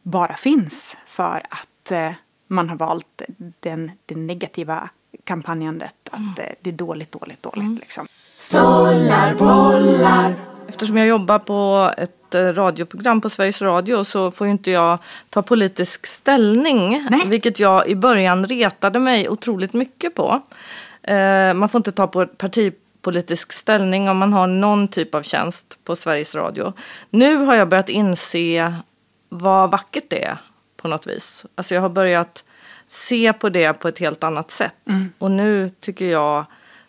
bara 0.04 0.36
finns 0.36 0.98
för 1.06 1.42
att 1.50 1.92
eh, 1.92 2.12
man 2.48 2.70
har 2.70 2.76
valt 2.76 3.22
den, 3.60 3.92
det 4.06 4.16
negativa 4.16 4.90
kampanjandet. 5.24 5.96
Att 6.12 6.20
mm. 6.20 6.34
det 6.62 6.70
är 6.70 6.74
dåligt, 6.74 7.12
dåligt, 7.12 7.44
dåligt. 7.44 7.58
Mm. 7.58 7.76
Liksom. 7.76 8.06
Stollar, 8.08 9.36
bollar. 9.36 10.36
Eftersom 10.68 10.98
jag 10.98 11.08
jobbar 11.08 11.40
på 11.40 11.92
ett 11.98 12.36
eh, 12.36 12.42
radioprogram 12.42 13.22
på 13.22 13.30
Sveriges 13.30 13.62
Radio 13.62 14.04
så 14.04 14.32
får 14.32 14.48
inte 14.48 14.72
jag 14.72 15.00
ta 15.30 15.42
politisk 15.42 16.06
ställning. 16.06 17.08
Nej. 17.10 17.22
Vilket 17.26 17.60
jag 17.60 17.88
i 17.88 17.96
början 17.96 18.46
retade 18.46 19.00
mig 19.00 19.30
otroligt 19.30 19.74
mycket 19.74 20.16
på. 20.16 20.42
Eh, 21.04 21.54
man 21.54 21.70
får 21.70 21.80
inte 21.80 21.92
ta 21.92 22.08
på 22.08 22.26
partipolitisk 22.26 23.54
ställning 23.54 24.10
om 24.10 24.18
man 24.18 24.34
har 24.34 24.48
någon 24.48 24.88
typ 24.88 25.16
av 25.16 25.22
tjänst 25.22 25.78
på 25.84 25.96
Sveriges 25.96 26.36
Radio. 26.36 26.74
Nu 27.10 27.36
har 27.36 27.56
jag 27.56 27.70
börjat 27.70 27.90
inse 27.90 28.76
vad 29.30 29.72
vackert 29.72 30.06
det 30.08 30.24
är 30.24 30.38
på 30.78 30.88
något 30.88 31.08
vis. 31.08 31.46
Alltså 31.56 31.76
jag 31.76 31.82
har 31.82 31.90
börjat 31.90 32.44
se 32.88 33.34
på 33.34 33.50
det 33.50 33.74
på 33.74 33.88
ett 33.88 34.00
helt 34.00 34.24
annat 34.24 34.51
sätt. 34.51 34.75
Mm. 34.89 35.12
Och 35.17 35.32
nu 35.32 35.70
tycker 35.79 36.06
jag 36.06 36.46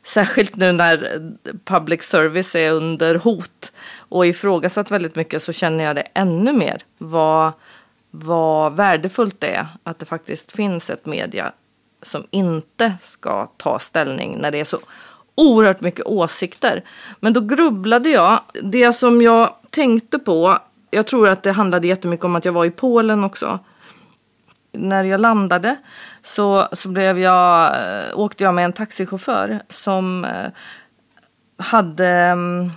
Särskilt 0.09 0.57
nu 0.57 0.73
när 0.73 1.21
public 1.65 2.03
service 2.03 2.55
är 2.55 2.73
under 2.73 3.15
hot 3.15 3.73
och 3.99 4.27
ifrågasatt 4.27 4.91
väldigt 4.91 5.17
mycket 5.17 5.43
så 5.43 5.53
känner 5.53 5.85
jag 5.85 5.97
det 5.97 6.09
ännu 6.15 6.53
mer. 6.53 6.83
Vad, 6.99 7.53
vad 8.11 8.77
värdefullt 8.77 9.41
det 9.41 9.55
är 9.55 9.67
att 9.83 9.99
det 9.99 10.07
faktiskt 10.07 10.53
finns 10.53 10.91
ett 10.91 11.07
media 11.07 11.53
som 12.03 12.27
inte 12.31 12.93
ska 13.03 13.47
ta 13.57 13.79
ställning 13.79 14.39
när 14.39 14.51
det 14.51 14.61
är 14.61 14.65
så 14.65 14.79
oerhört 15.35 15.81
mycket 15.81 16.07
åsikter. 16.07 16.85
Men 17.21 17.33
då 17.33 17.41
grubblade 17.41 18.09
jag. 18.09 18.41
Det 18.63 18.93
som 18.93 19.23
jag 19.23 19.55
tänkte 19.71 20.19
på, 20.19 20.59
jag 20.91 21.07
tror 21.07 21.29
att 21.29 21.43
det 21.43 21.53
handlade 21.53 21.87
jättemycket 21.87 22.25
om 22.25 22.37
att 22.37 22.45
jag 22.45 22.53
var 22.53 22.65
i 22.65 22.71
Polen 22.71 23.25
också 23.25 23.59
när 24.79 25.05
jag 25.05 25.21
landade 25.21 25.77
så, 26.23 26.69
så 26.73 26.89
blev 26.89 27.19
jag, 27.19 27.67
eh, 27.67 28.19
åkte 28.19 28.45
jag 28.45 28.55
med 28.55 28.65
en 28.65 28.73
taxichaufför 28.73 29.61
som 29.69 30.25
eh, 30.25 30.51
hade 31.59 32.09
mm, 32.09 32.71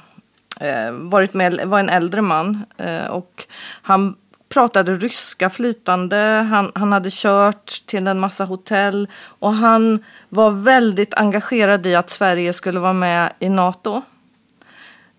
eh, 0.60 0.92
varit 0.92 1.34
med, 1.34 1.68
var 1.68 1.80
en 1.80 1.90
äldre 1.90 2.22
man 2.22 2.66
eh, 2.78 3.06
och 3.06 3.46
han 3.82 4.16
pratade 4.50 4.94
ryska 4.94 5.50
flytande. 5.50 6.48
Han, 6.50 6.72
han 6.76 6.92
hade 6.92 7.10
kört 7.12 7.66
till 7.86 8.08
en 8.08 8.20
massa 8.20 8.46
hotell 8.46 9.08
och 9.40 9.54
han 9.54 10.04
var 10.30 10.52
väldigt 10.52 11.14
engagerad 11.14 11.86
i 11.86 11.96
att 11.96 12.10
Sverige 12.10 12.54
skulle 12.54 12.80
vara 12.80 12.94
med 12.94 13.34
i 13.40 13.50
NATO. 13.50 14.02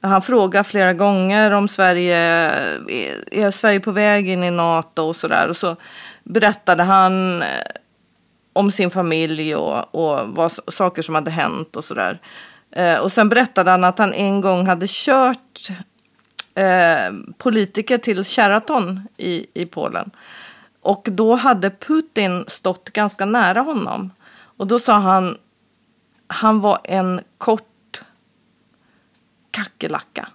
Han 0.00 0.22
frågade 0.22 0.64
flera 0.64 0.92
gånger 0.92 1.50
om 1.50 1.68
Sverige, 1.68 2.50
eh, 2.50 3.44
är 3.44 3.50
Sverige 3.50 3.80
på 3.80 3.90
väg 3.90 4.28
in 4.28 4.44
i 4.44 4.50
NATO 4.50 5.02
och 5.02 5.16
sådär. 5.16 5.48
Och 5.48 5.56
så 5.56 5.76
berättade 6.24 6.82
han 6.82 7.42
eh, 7.42 7.48
om 8.52 8.70
sin 8.70 8.90
familj 8.90 9.56
och, 9.56 9.94
och 9.94 10.28
vad, 10.28 10.52
saker 10.52 11.02
som 11.02 11.14
hade 11.14 11.30
hänt 11.30 11.76
och 11.76 11.84
sådär. 11.84 12.20
Eh, 12.70 12.98
och 12.98 13.12
sen 13.12 13.28
berättade 13.28 13.70
han 13.70 13.84
att 13.84 13.98
han 13.98 14.12
en 14.12 14.40
gång 14.40 14.66
hade 14.66 14.86
kört 14.88 15.68
eh, 16.54 17.12
politiker 17.38 17.98
till 17.98 18.24
Sheraton 18.24 19.08
i, 19.16 19.46
i 19.54 19.66
Polen. 19.66 20.10
Och 20.80 21.08
då 21.10 21.34
hade 21.34 21.70
Putin 21.70 22.44
stått 22.48 22.90
ganska 22.90 23.24
nära 23.24 23.60
honom. 23.60 24.10
Och 24.56 24.66
då 24.66 24.78
sa 24.78 24.94
han, 24.98 25.36
han 26.26 26.60
var 26.60 26.78
en 26.84 27.20
kort 27.38 28.02
kackerlacka. 29.50 30.28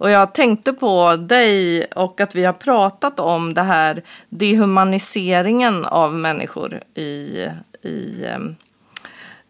Och 0.00 0.10
jag 0.10 0.34
tänkte 0.34 0.72
på 0.72 1.16
dig 1.16 1.84
och 1.84 2.20
att 2.20 2.34
vi 2.34 2.44
har 2.44 2.52
pratat 2.52 3.20
om 3.20 3.54
det 3.54 3.62
här 3.62 4.02
dehumaniseringen 4.28 5.84
av 5.84 6.14
människor 6.14 6.80
i, 6.94 7.46
i, 7.82 8.24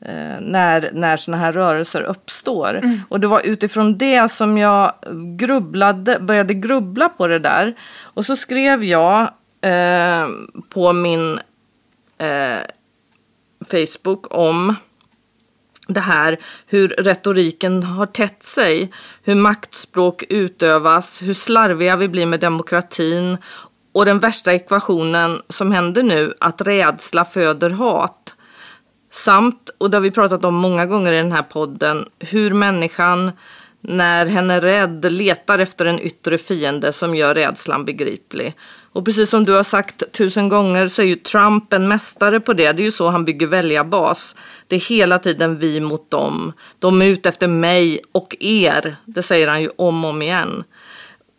eh, 0.01 0.41
när, 0.41 0.91
när 0.93 1.17
sådana 1.17 1.43
här 1.43 1.53
rörelser 1.53 2.03
uppstår. 2.03 2.75
Mm. 2.75 3.01
Och 3.09 3.21
det 3.21 3.27
var 3.27 3.47
utifrån 3.47 3.99
det 3.99 4.31
som 4.31 4.59
jag 4.59 4.93
grubblade, 5.39 6.19
började 6.21 6.55
grubbla 6.55 7.09
på 7.09 7.27
det 7.27 7.39
där. 7.39 7.75
Och 8.03 8.27
så 8.27 8.37
skrev 8.37 8.85
jag 8.85 9.21
eh, 9.61 10.29
på 10.69 10.93
min 10.93 11.39
eh, 12.19 12.59
Facebook 13.71 14.35
om 14.35 14.75
det 15.93 16.01
här 16.01 16.39
hur 16.67 16.89
retoriken 16.89 17.83
har 17.83 18.07
tätt 18.07 18.43
sig, 18.43 18.93
hur 19.25 19.35
maktspråk 19.35 20.25
utövas, 20.29 21.23
hur 21.23 21.35
slarviga 21.35 21.97
vi 21.97 22.09
blir 22.09 22.27
med 22.27 22.41
demokratin 22.41 23.39
och 23.93 24.05
den 24.05 24.19
värsta 24.19 24.53
ekvationen 24.53 25.43
som 25.49 25.73
händer 25.73 26.03
nu, 26.03 26.35
att 26.41 26.61
rädsla 26.61 27.25
föder 27.25 27.71
hat. 27.71 28.35
Samt, 29.13 29.71
och 29.79 29.91
det 29.91 29.97
har 29.97 30.03
vi 30.03 30.11
pratat 30.11 30.45
om 30.45 30.55
många 30.55 30.87
gånger 30.87 31.13
i 31.13 31.17
den 31.17 31.33
här 31.33 31.43
podden, 31.43 32.09
hur 32.19 32.55
människan 32.55 33.33
när 33.81 34.27
hen 34.27 34.51
är 34.51 34.61
rädd 34.61 35.13
letar 35.13 35.59
efter 35.59 35.87
en 35.87 36.01
yttre 36.01 36.39
fiende 36.39 36.93
som 36.93 37.15
gör 37.15 37.35
rädslan 37.35 37.85
begriplig. 37.85 38.55
Och 38.93 39.05
precis 39.05 39.31
som 39.31 39.45
du 39.45 39.53
har 39.53 39.63
sagt 39.63 40.13
tusen 40.13 40.49
gånger 40.49 40.87
så 40.89 41.03
är 41.03 41.07
ju 41.07 41.17
Trump 41.17 41.73
en 41.73 41.89
mästare 41.89 42.41
på 42.41 42.53
det. 42.53 42.73
Det 42.73 42.83
är 42.83 42.85
ju 42.85 42.91
så 42.91 43.09
han 43.09 43.25
bygger 43.25 43.47
väljarbas. 43.47 44.37
Det 44.67 44.77
är 44.77 44.81
hela 44.81 45.19
tiden 45.19 45.59
vi 45.59 45.81
mot 45.81 46.11
dem. 46.11 46.53
De 46.79 47.03
är 47.03 47.07
ute 47.07 47.29
efter 47.29 47.49
mig 47.49 48.01
och 48.13 48.37
er. 48.41 48.97
Det 49.05 49.23
säger 49.23 49.49
han 49.49 49.63
ju 49.63 49.71
om 49.77 50.05
och 50.05 50.11
om 50.11 50.23
igen. 50.23 50.65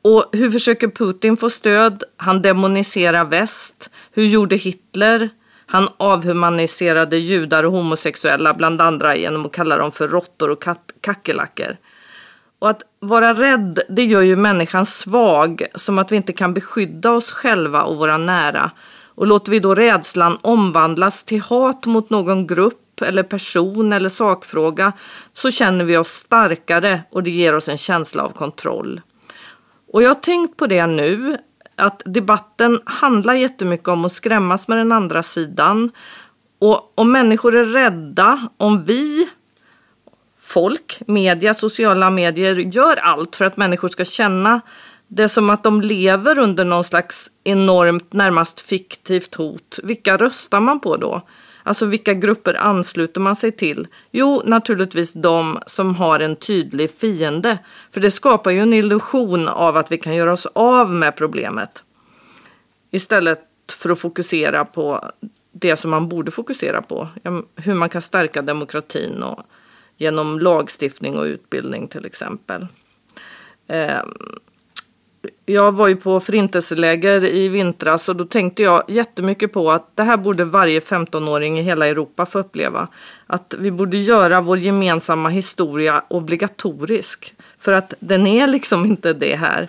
Och 0.04 0.26
hur 0.32 0.52
försöker 0.52 0.88
Putin 0.88 1.38
få 1.38 1.50
stöd? 1.50 2.04
Han 2.18 2.42
demoniserar 2.42 3.26
väst. 3.26 3.90
Hur 4.12 4.26
gjorde 4.26 4.56
Hitler? 4.56 5.30
Han 5.66 5.90
avhumaniserade 5.98 7.18
judar 7.18 7.64
och 7.64 7.72
homosexuella 7.72 8.54
bland 8.54 8.82
andra 8.82 9.16
genom 9.16 9.46
att 9.46 9.52
kalla 9.52 9.78
dem 9.78 9.92
för 9.92 10.08
råttor 10.08 10.50
och 10.50 10.64
kackerlackor. 11.02 11.78
Och 12.62 12.70
att 12.70 12.82
vara 13.00 13.34
rädd, 13.34 13.80
det 13.90 14.04
gör 14.04 14.22
ju 14.22 14.36
människan 14.36 14.86
svag, 14.86 15.64
som 15.76 16.00
att 16.00 16.12
vi 16.12 16.16
inte 16.16 16.34
kan 16.34 16.54
beskydda 16.54 17.12
oss 17.12 17.32
själva 17.32 17.84
och 17.84 17.98
våra 17.98 18.18
nära. 18.18 18.72
Och 19.16 19.28
låter 19.28 19.52
vi 19.52 19.60
då 19.60 19.76
rädslan 19.76 20.38
omvandlas 20.42 21.24
till 21.24 21.42
hat 21.42 21.86
mot 21.86 22.10
någon 22.10 22.48
grupp 22.48 23.02
eller 23.02 23.24
person 23.24 23.94
eller 23.94 24.10
sakfråga 24.10 24.94
så 25.34 25.52
känner 25.52 25.86
vi 25.86 25.98
oss 25.98 26.10
starkare 26.10 27.02
och 27.12 27.24
det 27.24 27.32
ger 27.32 27.56
oss 27.56 27.70
en 27.70 27.78
känsla 27.78 28.24
av 28.24 28.30
kontroll. 28.30 29.02
Och 29.94 30.04
jag 30.04 30.10
har 30.10 30.16
tänkt 30.16 30.58
på 30.58 30.68
det 30.68 30.88
nu, 30.88 31.38
att 31.76 32.02
debatten 32.06 32.80
handlar 32.86 33.34
jättemycket 33.34 33.88
om 33.88 34.06
att 34.06 34.12
skrämmas 34.12 34.68
med 34.68 34.78
den 34.78 34.92
andra 34.92 35.24
sidan. 35.24 35.92
Och 36.60 36.94
om 36.96 37.12
människor 37.12 37.56
är 37.56 37.66
rädda, 37.66 38.48
om 38.58 38.84
vi 38.84 39.30
folk, 40.52 41.02
media, 41.08 41.54
sociala 41.54 42.10
medier 42.10 42.56
gör 42.56 42.96
allt 42.96 43.36
för 43.36 43.46
att 43.46 43.58
människor 43.58 43.88
ska 43.88 44.06
känna 44.06 44.62
det 45.08 45.30
som 45.30 45.50
att 45.50 45.64
de 45.64 45.82
lever 45.82 46.40
under 46.40 46.66
någon 46.66 46.84
slags 46.84 47.32
enormt, 47.44 48.14
närmast 48.14 48.62
fiktivt 48.62 49.36
hot. 49.36 49.80
Vilka 49.84 50.18
röstar 50.18 50.60
man 50.60 50.80
på 50.80 50.98
då? 50.98 51.22
Alltså 51.64 51.86
vilka 51.86 52.14
grupper 52.14 52.54
ansluter 52.54 53.22
man 53.22 53.36
sig 53.36 53.52
till? 53.52 53.88
Jo, 54.12 54.42
naturligtvis 54.46 55.14
de 55.14 55.60
som 55.66 55.96
har 55.96 56.20
en 56.20 56.36
tydlig 56.36 56.92
fiende. 56.92 57.58
För 57.92 58.02
det 58.02 58.12
skapar 58.12 58.52
ju 58.52 58.60
en 58.60 58.74
illusion 58.74 59.48
av 59.48 59.78
att 59.78 59.92
vi 59.92 59.98
kan 59.98 60.16
göra 60.16 60.34
oss 60.34 60.48
av 60.54 60.92
med 60.92 61.16
problemet. 61.16 61.84
Istället 62.92 63.40
för 63.72 63.90
att 63.90 64.00
fokusera 64.00 64.66
på 64.66 65.12
det 65.52 65.78
som 65.78 65.92
man 65.92 66.10
borde 66.10 66.32
fokusera 66.32 66.82
på. 66.82 67.08
Hur 67.56 67.74
man 67.74 67.90
kan 67.90 68.02
stärka 68.02 68.42
demokratin 68.42 69.24
och 69.24 69.46
genom 70.02 70.40
lagstiftning 70.40 71.18
och 71.18 71.24
utbildning 71.24 71.88
till 71.88 72.06
exempel. 72.06 72.68
Ehm, 73.68 74.14
jag 75.46 75.72
var 75.72 75.88
ju 75.88 75.96
på 75.96 76.20
förintelseläger 76.20 77.26
i 77.26 77.48
vintras 77.48 78.10
och 78.10 78.16
då 78.16 78.26
tänkte 78.26 78.64
jag 78.64 78.84
jättemycket 78.88 79.54
på 79.54 79.72
att 79.72 79.96
det 79.96 80.04
här 80.04 80.18
borde 80.18 80.46
varje 80.46 80.80
15-åring 80.80 81.60
i 81.60 81.62
hela 81.62 81.88
Europa 81.88 82.26
få 82.26 82.40
uppleva. 82.40 82.88
Att 83.28 83.56
vi 83.60 83.72
borde 83.72 83.98
göra 83.98 84.42
vår 84.42 84.58
gemensamma 84.58 85.30
historia 85.30 86.04
obligatorisk. 86.08 87.34
För 87.60 87.72
att 87.72 87.94
den 88.00 88.28
är 88.28 88.48
liksom 88.48 88.86
inte 88.86 89.14
det 89.14 89.36
här. 89.36 89.68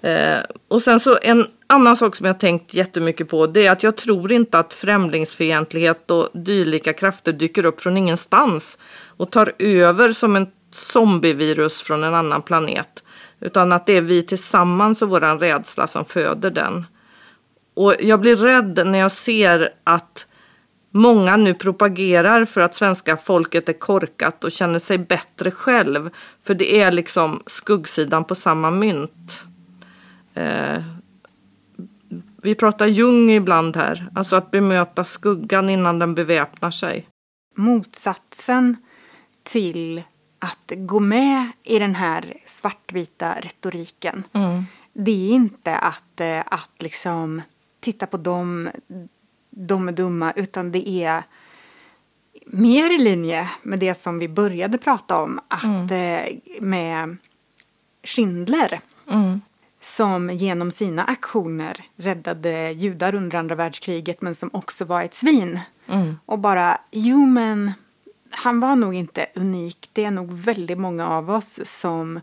Eh, 0.00 0.38
och 0.68 0.82
sen 0.82 1.00
så 1.00 1.18
en 1.22 1.46
annan 1.66 1.96
sak 1.96 2.16
som 2.16 2.26
jag 2.26 2.40
tänkt 2.40 2.74
jättemycket 2.74 3.28
på 3.28 3.46
det 3.46 3.66
är 3.66 3.70
att 3.70 3.82
jag 3.82 3.96
tror 3.96 4.32
inte 4.32 4.58
att 4.58 4.74
främlingsfientlighet 4.74 6.10
och 6.10 6.28
dylika 6.34 6.92
krafter 6.92 7.32
dyker 7.32 7.64
upp 7.64 7.80
från 7.80 7.96
ingenstans 7.96 8.78
och 9.16 9.30
tar 9.30 9.52
över 9.58 10.12
som 10.12 10.36
en 10.36 10.46
zombievirus 10.70 11.82
från 11.82 12.04
en 12.04 12.14
annan 12.14 12.42
planet. 12.42 13.02
Utan 13.40 13.72
att 13.72 13.86
det 13.86 13.96
är 13.96 14.00
vi 14.00 14.22
tillsammans 14.22 15.02
och 15.02 15.08
våran 15.08 15.40
rädsla 15.40 15.88
som 15.88 16.04
föder 16.04 16.50
den. 16.50 16.86
Och 17.74 17.94
jag 18.00 18.20
blir 18.20 18.36
rädd 18.36 18.86
när 18.86 18.98
jag 18.98 19.12
ser 19.12 19.70
att 19.84 20.26
många 20.90 21.36
nu 21.36 21.54
propagerar 21.54 22.44
för 22.44 22.60
att 22.60 22.74
svenska 22.74 23.16
folket 23.16 23.68
är 23.68 23.72
korkat 23.72 24.44
och 24.44 24.52
känner 24.52 24.78
sig 24.78 24.98
bättre 24.98 25.50
själv. 25.50 26.10
För 26.46 26.54
det 26.54 26.80
är 26.80 26.92
liksom 26.92 27.42
skuggsidan 27.46 28.24
på 28.24 28.34
samma 28.34 28.70
mynt. 28.70 29.47
Eh, 30.38 30.82
vi 32.42 32.54
pratar 32.54 32.86
Jung 32.86 33.30
ibland 33.30 33.76
här, 33.76 34.08
alltså 34.14 34.36
att 34.36 34.50
bemöta 34.50 35.04
skuggan 35.04 35.70
innan 35.70 35.98
den 35.98 36.14
beväpnar 36.14 36.70
sig. 36.70 37.06
Motsatsen 37.56 38.76
till 39.42 40.02
att 40.38 40.72
gå 40.76 41.00
med 41.00 41.50
i 41.62 41.78
den 41.78 41.94
här 41.94 42.36
svartvita 42.44 43.34
retoriken. 43.40 44.24
Mm. 44.32 44.64
Det 44.92 45.30
är 45.30 45.34
inte 45.34 45.76
att, 45.76 46.20
eh, 46.20 46.42
att 46.46 46.72
liksom 46.78 47.42
titta 47.80 48.06
på 48.06 48.16
dem, 48.16 48.68
de 49.50 49.88
är 49.88 49.92
dumma, 49.92 50.32
utan 50.36 50.72
det 50.72 50.88
är 50.88 51.22
mer 52.46 52.94
i 52.94 52.98
linje 52.98 53.50
med 53.62 53.78
det 53.78 53.94
som 53.94 54.18
vi 54.18 54.28
började 54.28 54.78
prata 54.78 55.22
om, 55.22 55.40
att 55.48 55.64
mm. 55.64 55.88
Eh, 55.90 56.38
med 56.60 57.16
Schindler. 58.02 58.80
Mm. 59.10 59.40
Som 59.80 60.30
genom 60.30 60.70
sina 60.70 61.04
aktioner 61.04 61.84
räddade 61.96 62.70
judar 62.72 63.14
under 63.14 63.38
andra 63.38 63.54
världskriget 63.54 64.22
men 64.22 64.34
som 64.34 64.50
också 64.52 64.84
var 64.84 65.02
ett 65.02 65.14
svin. 65.14 65.60
Mm. 65.86 66.18
Och 66.26 66.38
bara, 66.38 66.80
jo 66.90 67.26
men 67.26 67.72
han 68.30 68.60
var 68.60 68.76
nog 68.76 68.94
inte 68.94 69.26
unik. 69.34 69.90
Det 69.92 70.04
är 70.04 70.10
nog 70.10 70.32
väldigt 70.32 70.78
många 70.78 71.08
av 71.08 71.30
oss 71.30 71.60
som 71.64 72.20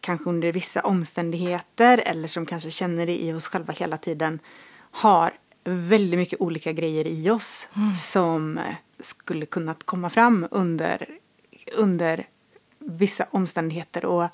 kanske 0.00 0.30
under 0.30 0.52
vissa 0.52 0.80
omständigheter 0.80 1.98
eller 1.98 2.28
som 2.28 2.46
kanske 2.46 2.70
känner 2.70 3.06
det 3.06 3.22
i 3.22 3.32
oss 3.32 3.48
själva 3.48 3.72
hela 3.72 3.96
tiden 3.96 4.38
har 4.90 5.32
väldigt 5.64 6.18
mycket 6.18 6.40
olika 6.40 6.72
grejer 6.72 7.06
i 7.06 7.30
oss 7.30 7.68
mm. 7.76 7.94
som 7.94 8.60
skulle 9.00 9.46
kunnat 9.46 9.84
komma 9.84 10.10
fram 10.10 10.46
under, 10.50 11.08
under 11.76 12.26
vissa 12.78 13.26
omständigheter. 13.30 14.04
Och 14.04 14.28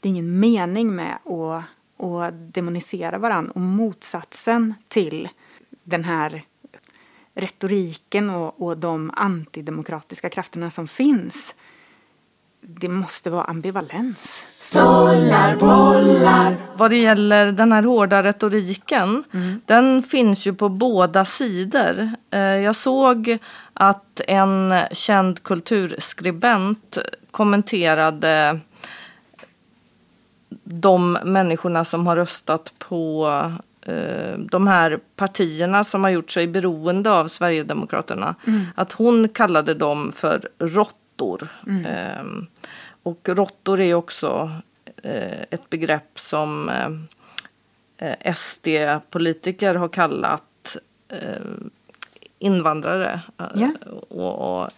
det 0.00 0.08
är 0.08 0.10
ingen 0.10 0.40
mening 0.40 0.94
med 0.94 1.14
att, 1.14 1.64
att 2.04 2.54
demonisera 2.54 3.18
varandra. 3.18 3.52
Och 3.54 3.60
motsatsen 3.60 4.74
till 4.88 5.28
den 5.84 6.04
här 6.04 6.42
retoriken 7.34 8.30
och, 8.30 8.62
och 8.62 8.78
de 8.78 9.10
antidemokratiska 9.14 10.28
krafterna 10.28 10.70
som 10.70 10.88
finns 10.88 11.54
det 12.66 12.88
måste 12.88 13.30
vara 13.30 13.44
ambivalens. 13.44 14.18
Stollar, 14.68 15.56
bollar. 15.56 16.56
Vad 16.76 16.90
det 16.90 16.96
gäller 16.96 17.52
den 17.52 17.72
här 17.72 17.82
hårda 17.82 18.22
retoriken, 18.22 19.24
mm. 19.32 19.60
den 19.66 20.02
finns 20.02 20.46
ju 20.46 20.54
på 20.54 20.68
båda 20.68 21.24
sidor. 21.24 22.10
Eh, 22.30 22.40
jag 22.40 22.76
såg 22.76 23.38
att 23.74 24.20
en 24.26 24.74
känd 24.92 25.42
kulturskribent 25.42 26.98
kommenterade 27.30 28.60
de 30.64 31.12
människorna 31.12 31.84
som 31.84 32.06
har 32.06 32.16
röstat 32.16 32.74
på 32.78 33.26
Eh, 33.86 34.38
de 34.38 34.66
här 34.66 35.00
partierna 35.16 35.84
som 35.84 36.04
har 36.04 36.10
gjort 36.10 36.30
sig 36.30 36.46
beroende 36.46 37.10
av 37.10 37.28
Sverigedemokraterna. 37.28 38.34
Mm. 38.46 38.64
Att 38.74 38.92
hon 38.92 39.28
kallade 39.28 39.74
dem 39.74 40.12
för 40.12 40.48
råttor. 40.58 41.48
Mm. 41.66 41.86
Eh, 41.86 42.24
och 43.02 43.28
råttor 43.28 43.80
är 43.80 43.94
också 43.94 44.50
eh, 45.02 45.40
ett 45.50 45.70
begrepp 45.70 46.18
som 46.18 46.70
eh, 47.98 48.34
SD-politiker 48.34 49.74
har 49.74 49.88
kallat 49.88 50.76
eh, 51.08 51.18
invandrare. 52.38 53.20
Yeah. 53.56 53.72
Och, 54.08 54.62
och, 54.62 54.70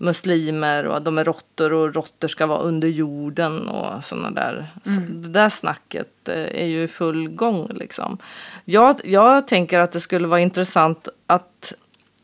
muslimer 0.00 0.86
och 0.86 1.02
de 1.02 1.18
är 1.18 1.24
råttor 1.24 1.72
och 1.72 1.94
råttor 1.94 2.28
ska 2.28 2.46
vara 2.46 2.58
under 2.58 2.88
jorden 2.88 3.68
och 3.68 4.04
sådana 4.04 4.30
där. 4.30 4.66
Mm. 4.86 5.06
Så 5.06 5.12
det 5.12 5.28
där 5.28 5.48
snacket 5.48 6.28
eh, 6.28 6.62
är 6.62 6.66
ju 6.66 6.82
i 6.82 6.88
full 6.88 7.28
gång 7.28 7.70
liksom. 7.74 8.18
Jag, 8.64 9.00
jag 9.04 9.48
tänker 9.48 9.78
att 9.78 9.92
det 9.92 10.00
skulle 10.00 10.28
vara 10.28 10.40
intressant 10.40 11.08
att 11.26 11.72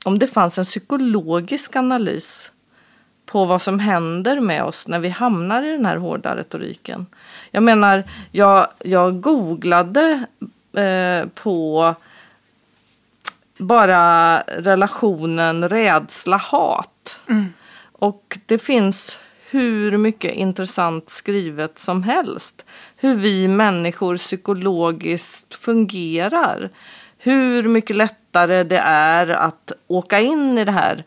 om 0.05 0.19
det 0.19 0.27
fanns 0.27 0.59
en 0.59 0.65
psykologisk 0.65 1.77
analys 1.77 2.53
på 3.27 3.45
vad 3.45 3.63
som 3.63 3.79
händer 3.79 4.41
med 4.41 4.65
oss 4.65 4.89
när 4.89 4.99
vi 4.99 5.09
hamnar 5.09 5.63
i 5.63 5.71
den 5.71 5.87
här 5.87 5.97
hårda 5.97 6.37
retoriken. 6.37 7.07
Jag 7.51 7.63
menar, 7.63 8.05
jag, 8.33 8.69
jag 8.83 9.21
googlade 9.21 10.27
eh, 10.73 11.29
på 11.35 11.95
bara 13.59 14.41
relationen 14.41 15.69
rädsla-hat. 15.69 17.21
Mm. 17.29 17.53
Och 17.99 18.39
det 18.47 18.59
finns 18.59 19.19
hur 19.51 19.97
mycket 19.97 20.35
intressant 20.35 21.11
skrivet 21.11 21.79
som 21.79 22.03
helst. 22.03 22.65
Hur 22.97 23.15
vi 23.15 23.49
människor 23.49 24.17
psykologiskt 24.17 25.55
fungerar. 25.55 26.71
Hur 27.19 27.63
mycket 27.63 27.97
lättare 27.97 28.63
det 28.65 28.79
är 28.79 29.29
att 29.29 29.73
åka 29.87 30.21
in 30.21 30.59
i 30.59 30.65
det 30.65 30.73
här 30.73 31.05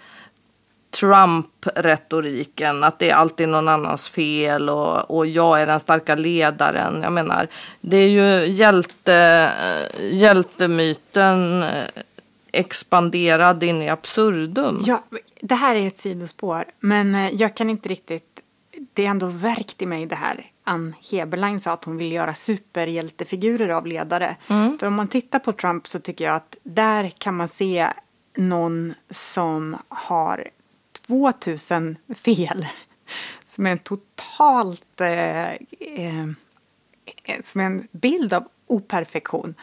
Trump-retoriken, 1.00 2.84
att 2.84 3.00
det 3.00 3.10
är 3.10 3.16
alltid 3.16 3.50
någon 3.50 3.68
annans 3.68 4.10
fel 4.10 4.70
och, 4.70 5.12
och 5.12 5.28
jag 5.28 5.62
är 5.62 5.66
den 5.66 5.80
starka 5.80 6.16
ledaren. 6.16 7.02
Jag 7.02 7.14
menar, 7.14 7.48
det 7.82 7.98
är 7.98 8.08
ju 8.08 8.46
hjälte, 8.48 9.16
eh, 9.64 10.14
hjältemyten 10.16 11.64
eh, 11.64 11.70
expanderad 12.52 13.64
in 13.64 13.82
i 13.82 13.90
absurdum. 13.90 14.84
Ja, 14.86 15.04
det 15.42 15.56
här 15.56 15.76
är 15.76 15.88
ett 15.88 15.98
sidospår, 15.98 16.66
men 16.80 17.16
eh, 17.16 17.30
jag 17.30 17.56
kan 17.56 17.70
inte 17.70 17.90
riktigt... 17.90 18.42
Det 18.94 19.06
är 19.06 19.10
ändå 19.10 19.28
verkt 19.28 19.82
i 19.82 19.86
mig 19.86 20.06
det 20.06 20.16
här. 20.16 20.52
Ann 20.64 20.96
Heberlein 21.12 21.60
sa 21.60 21.72
att 21.72 21.84
hon 21.84 21.98
vill 21.98 22.12
göra 22.12 22.34
superhjältefigurer 22.34 23.70
av 23.70 23.88
ledare. 23.88 24.36
För 24.80 24.84
om 24.88 24.94
man 24.94 25.08
tittar 25.08 25.40
på 25.40 25.54
Trump 25.54 25.88
så 25.88 26.00
tycker 26.00 26.26
jag 26.26 26.36
att 26.36 26.56
där 26.64 27.10
kan 27.18 27.36
man 27.36 27.48
se 27.48 27.88
någon 28.38 28.94
som 29.10 29.78
har 29.88 30.50
2000 31.08 31.98
fel. 32.16 32.66
Som 33.46 33.66
är 33.66 33.72
en 33.72 33.80
totalt... 33.80 35.02
Eh, 35.02 35.50
eh, 35.50 36.28
som 37.44 37.62
en 37.62 37.88
bild 37.92 38.34
av 38.34 38.48
operfektion. 38.70 39.56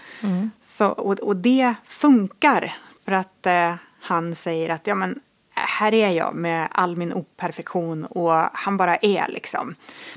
Så, 0.63 0.87
och, 0.89 1.19
och 1.21 1.37
det 1.37 1.75
funkar 1.85 2.75
för 3.05 3.13
att 3.13 3.47
eh, 3.47 3.75
han 4.01 4.35
säger 4.35 4.69
att 4.71 4.87
ja, 4.87 4.95
men, 4.95 5.21
här 5.55 5.95
är 5.95 6.11
jag 6.11 6.35
med 6.35 6.69
all 6.71 6.97
min 6.97 7.13
operfektion 7.13 8.05
och 8.05 8.33
han 8.53 8.77
bara 8.77 8.97
är 8.97 9.29
liksom. 9.29 9.75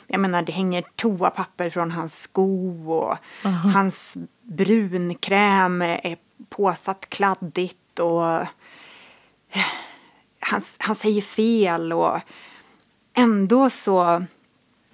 Jag 0.08 0.20
menar 0.22 0.42
det 0.42 0.52
hänger 0.52 0.84
toapapper 0.96 1.70
från 1.70 1.92
hans 1.92 2.22
sko 2.22 2.92
och 2.94 3.18
hans 3.74 4.18
brunkräm 4.42 5.82
är 5.82 6.18
påsatt 6.50 7.10
kladdigt 7.10 8.00
och 8.00 8.24
han, 10.40 10.62
han 10.78 10.96
säger 10.96 11.22
fel 11.22 11.94
och 11.94 12.20
ändå 13.14 13.70
så 13.70 14.26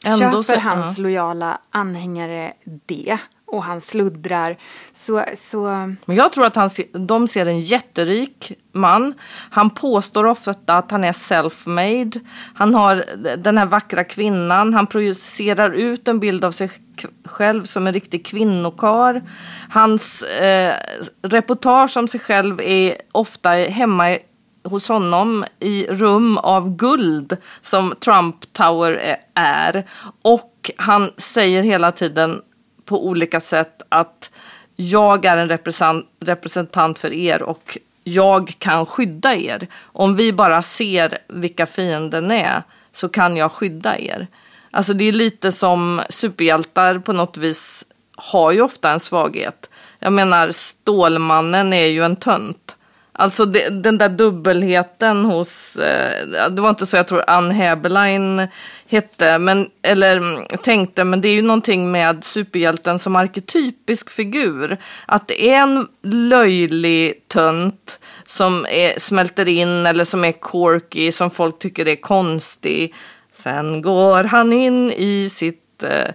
Ändå 0.06 0.44
köper 0.44 0.56
så- 0.62 0.68
hans 0.70 0.98
ja. 0.98 1.02
lojala 1.04 1.58
anhängare 1.72 2.54
det 2.64 3.18
och 3.48 3.64
han 3.64 3.82
sluddrar. 3.82 4.58
Så, 4.94 5.24
så 5.38 5.62
Men 6.06 6.16
jag 6.16 6.34
tror 6.34 6.46
att 6.46 6.56
han, 6.56 6.70
de 6.94 7.28
ser 7.28 7.46
en 7.46 7.62
jätterik 7.62 8.52
man. 8.72 9.14
Han 9.50 9.70
påstår 9.70 10.26
ofta 10.26 10.52
att 10.78 10.92
han 10.92 11.04
är 11.04 11.12
self-made. 11.12 12.20
Han 12.56 12.76
har 12.76 13.06
den 13.38 13.58
här 13.58 13.66
vackra 13.66 14.04
kvinnan. 14.04 14.74
Han 14.74 14.88
projicerar 14.88 15.72
ut 15.72 16.08
en 16.08 16.20
bild 16.20 16.46
av 16.46 16.52
sig 16.52 16.70
själv 17.26 17.64
som 17.64 17.88
en 17.88 17.94
riktig 17.94 18.26
kvinnokar. 18.26 19.24
Hans 19.70 20.24
eh, 20.24 20.74
reportage 21.22 21.98
om 21.98 22.08
sig 22.08 22.20
själv 22.20 22.62
är 22.62 22.96
ofta 23.12 23.50
hemma 23.50 24.12
i- 24.12 24.20
hos 24.64 24.90
honom 24.90 25.46
i 25.60 25.88
rum 25.90 26.38
av 26.38 26.76
guld 26.76 27.38
som 27.62 27.94
Trump 28.00 28.54
Tower 28.54 29.18
är. 29.34 29.86
Och 30.22 30.72
han 30.78 31.12
säger 31.18 31.64
hela 31.64 31.92
tiden 31.92 32.42
på 32.86 33.08
olika 33.08 33.40
sätt 33.40 33.82
att 33.90 34.32
jag 34.76 35.26
är 35.26 35.38
en 35.38 35.50
representant, 36.20 37.00
för 37.00 37.14
er 37.14 37.44
och 37.44 37.78
jag 38.04 38.54
kan 38.60 38.86
skydda 38.86 39.36
er. 39.36 39.68
Om 39.82 40.16
vi 40.16 40.34
bara 40.34 40.64
ser 40.64 41.18
vilka 41.28 41.66
fienden 41.66 42.32
är 42.32 42.64
så 42.94 43.10
kan 43.10 43.38
jag 43.38 43.52
skydda 43.52 43.98
er. 43.98 44.28
Alltså 44.72 44.94
det 44.94 45.06
är 45.06 45.12
lite 45.12 45.52
som 45.52 46.02
superhjältar 46.10 47.00
på 47.00 47.14
något 47.14 47.38
vis 47.38 47.86
har 48.16 48.52
ju 48.52 48.62
ofta 48.62 48.92
en 48.92 49.00
svaghet. 49.00 49.70
Jag 50.00 50.14
menar 50.14 50.52
Stålmannen 50.52 51.74
är 51.74 51.86
ju 51.86 52.04
en 52.06 52.16
tönt. 52.16 52.75
Alltså 53.18 53.46
det, 53.46 53.70
den 53.70 53.98
där 53.98 54.10
dubbelheten 54.10 55.26
hos, 55.26 55.76
eh, 55.76 56.50
det 56.50 56.62
var 56.62 56.70
inte 56.70 56.86
så 56.86 56.98
jag 56.98 57.08
tror 57.08 57.24
Ann 57.28 57.52
Heberlein 57.52 58.48
hette, 58.88 59.38
men, 59.38 59.70
eller 59.82 60.18
mm, 60.18 60.46
tänkte, 60.64 61.04
men 61.04 61.22
det 61.22 61.28
är 61.28 61.34
ju 61.34 61.42
någonting 61.42 61.92
med 61.92 62.24
superhjälten 62.24 63.00
som 63.00 63.16
arketypisk 63.16 64.10
figur. 64.10 64.78
Att 65.06 65.28
det 65.28 65.50
är 65.50 65.62
en 65.62 65.88
löjlig 66.04 67.28
tönt 67.28 68.00
som 68.26 68.66
är, 68.70 69.00
smälter 69.00 69.48
in 69.48 69.86
eller 69.86 70.04
som 70.04 70.26
är 70.26 70.32
quirky, 70.32 71.12
som 71.12 71.32
folk 71.32 71.60
tycker 71.60 71.88
är 71.88 71.96
konstig. 71.96 72.94
Sen 73.32 73.82
går 73.82 74.24
han 74.24 74.54
in 74.54 74.92
i 74.92 75.30
sitt 75.30 75.84
eh, 75.84 76.12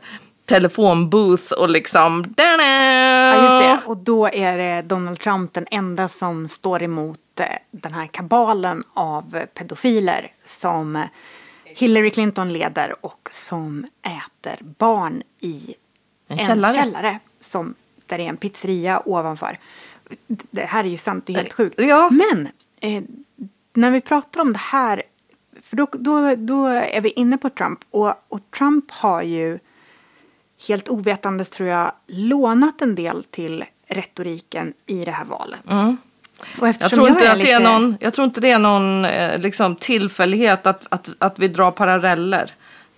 telefonbooth 0.50 1.52
och 1.52 1.70
liksom... 1.70 2.34
Ja, 2.36 3.42
just 3.42 3.84
det. 3.84 3.90
Och 3.90 3.96
då 3.96 4.28
är 4.28 4.58
det 4.58 4.82
Donald 4.82 5.20
Trump 5.20 5.52
den 5.54 5.66
enda 5.70 6.08
som 6.08 6.48
står 6.48 6.82
emot 6.82 7.40
eh, 7.40 7.46
den 7.70 7.92
här 7.92 8.06
kabalen 8.06 8.84
av 8.94 9.36
eh, 9.36 9.44
pedofiler 9.44 10.32
som 10.44 10.96
eh, 10.96 11.02
Hillary 11.64 12.10
Clinton 12.10 12.52
leder 12.52 12.94
och 13.00 13.28
som 13.32 13.86
äter 14.02 14.56
barn 14.78 15.22
i 15.40 15.74
En 16.28 16.38
en, 16.38 16.46
källare. 16.46 16.74
källare. 16.74 17.18
som, 17.40 17.74
där 18.06 18.18
det 18.18 18.24
är 18.24 18.28
en 18.28 18.36
pizzeria 18.36 19.02
ovanför. 19.04 19.58
Det 20.26 20.64
här 20.64 20.84
är 20.84 20.88
ju 20.88 20.96
sant, 20.96 21.26
det 21.26 21.32
är 21.32 21.36
helt 21.36 21.52
sjukt. 21.52 21.80
Ja. 21.80 22.10
Men 22.10 22.48
eh, 22.80 23.02
när 23.72 23.90
vi 23.90 24.00
pratar 24.00 24.40
om 24.40 24.52
det 24.52 24.58
här, 24.58 25.02
för 25.62 25.76
då, 25.76 25.86
då, 25.92 26.34
då 26.34 26.66
är 26.66 27.00
vi 27.00 27.10
inne 27.10 27.38
på 27.38 27.50
Trump. 27.50 27.80
Och, 27.90 28.14
och 28.28 28.40
Trump 28.50 28.90
har 28.90 29.22
ju 29.22 29.58
helt 30.68 30.88
ovetandes 30.88 31.50
tror 31.50 31.68
jag 31.68 31.92
lånat 32.06 32.82
en 32.82 32.94
del 32.94 33.24
till 33.24 33.64
retoriken 33.88 34.72
i 34.86 35.04
det 35.04 35.10
här 35.10 35.24
valet. 35.24 35.64
Och 35.64 35.72
Mm. 35.72 35.96
Jag 36.80 36.90
tror, 36.90 37.08
är 37.08 37.36
lite- 37.36 37.58
någon, 37.58 37.96
jag 38.00 38.14
tror 38.14 38.24
inte 38.24 38.40
det 38.40 38.50
är 38.50 38.58
någon 38.58 39.04
eh, 39.04 39.38
liksom, 39.38 39.76
tillfällighet 39.76 40.66
att, 40.66 40.86
att, 40.88 41.08
att 41.18 41.38
vi 41.38 41.48
drar 41.48 41.70
paralleller. 41.70 42.50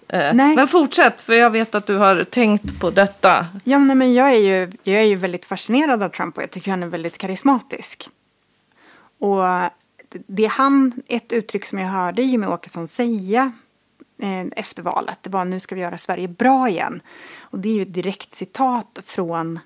Eh, 0.08 0.34
Nej. 0.34 0.56
Men 0.56 0.68
fortsätt, 0.68 1.20
för 1.20 1.32
jag 1.32 1.50
vet 1.50 1.74
att 1.74 1.86
du 1.86 1.96
har 1.96 2.24
tänkt 2.24 2.80
på 2.80 2.90
detta. 2.90 3.46
Ja, 3.64 3.78
nej, 3.78 3.96
men 3.96 4.14
jag 4.14 4.30
är, 4.30 4.38
ju, 4.38 4.72
jag 4.82 5.00
är 5.00 5.04
ju 5.04 5.16
väldigt 5.16 5.44
fascinerad 5.44 6.02
av 6.02 6.08
Trump 6.08 6.36
och 6.36 6.42
jag 6.42 6.50
tycker 6.50 6.70
han 6.70 6.82
är 6.82 6.86
väldigt 6.86 7.18
karismatisk. 7.18 8.08
Och 9.18 9.42
det 10.26 10.46
han, 10.46 10.92
ett 11.08 11.32
uttryck 11.32 11.64
som 11.64 11.78
jag 11.78 11.88
hörde 11.88 12.22
Jimmy 12.22 12.46
Åkesson 12.46 12.88
säga 12.88 13.52
efter 14.56 14.82
valet, 14.82 15.18
det 15.22 15.30
var 15.30 15.44
nu 15.44 15.60
ska 15.60 15.74
vi 15.74 15.80
göra 15.80 15.98
Sverige 15.98 16.28
bra 16.28 16.68
igen. 16.68 17.02
Och 17.40 17.58
det 17.58 17.68
är 17.68 17.74
ju 17.74 17.82
ett 17.82 17.94
direkt 17.94 18.34
citat 18.34 18.98
från 19.02 19.58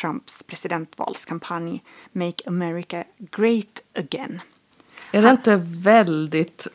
Trumps 0.00 0.42
presidentvalskampanj 0.42 1.82
Make 2.12 2.42
America 2.46 3.04
Great 3.18 3.82
Again. 3.98 4.40
Är 5.12 5.22
det 5.22 5.30
inte 5.30 5.56
väldigt 5.64 6.66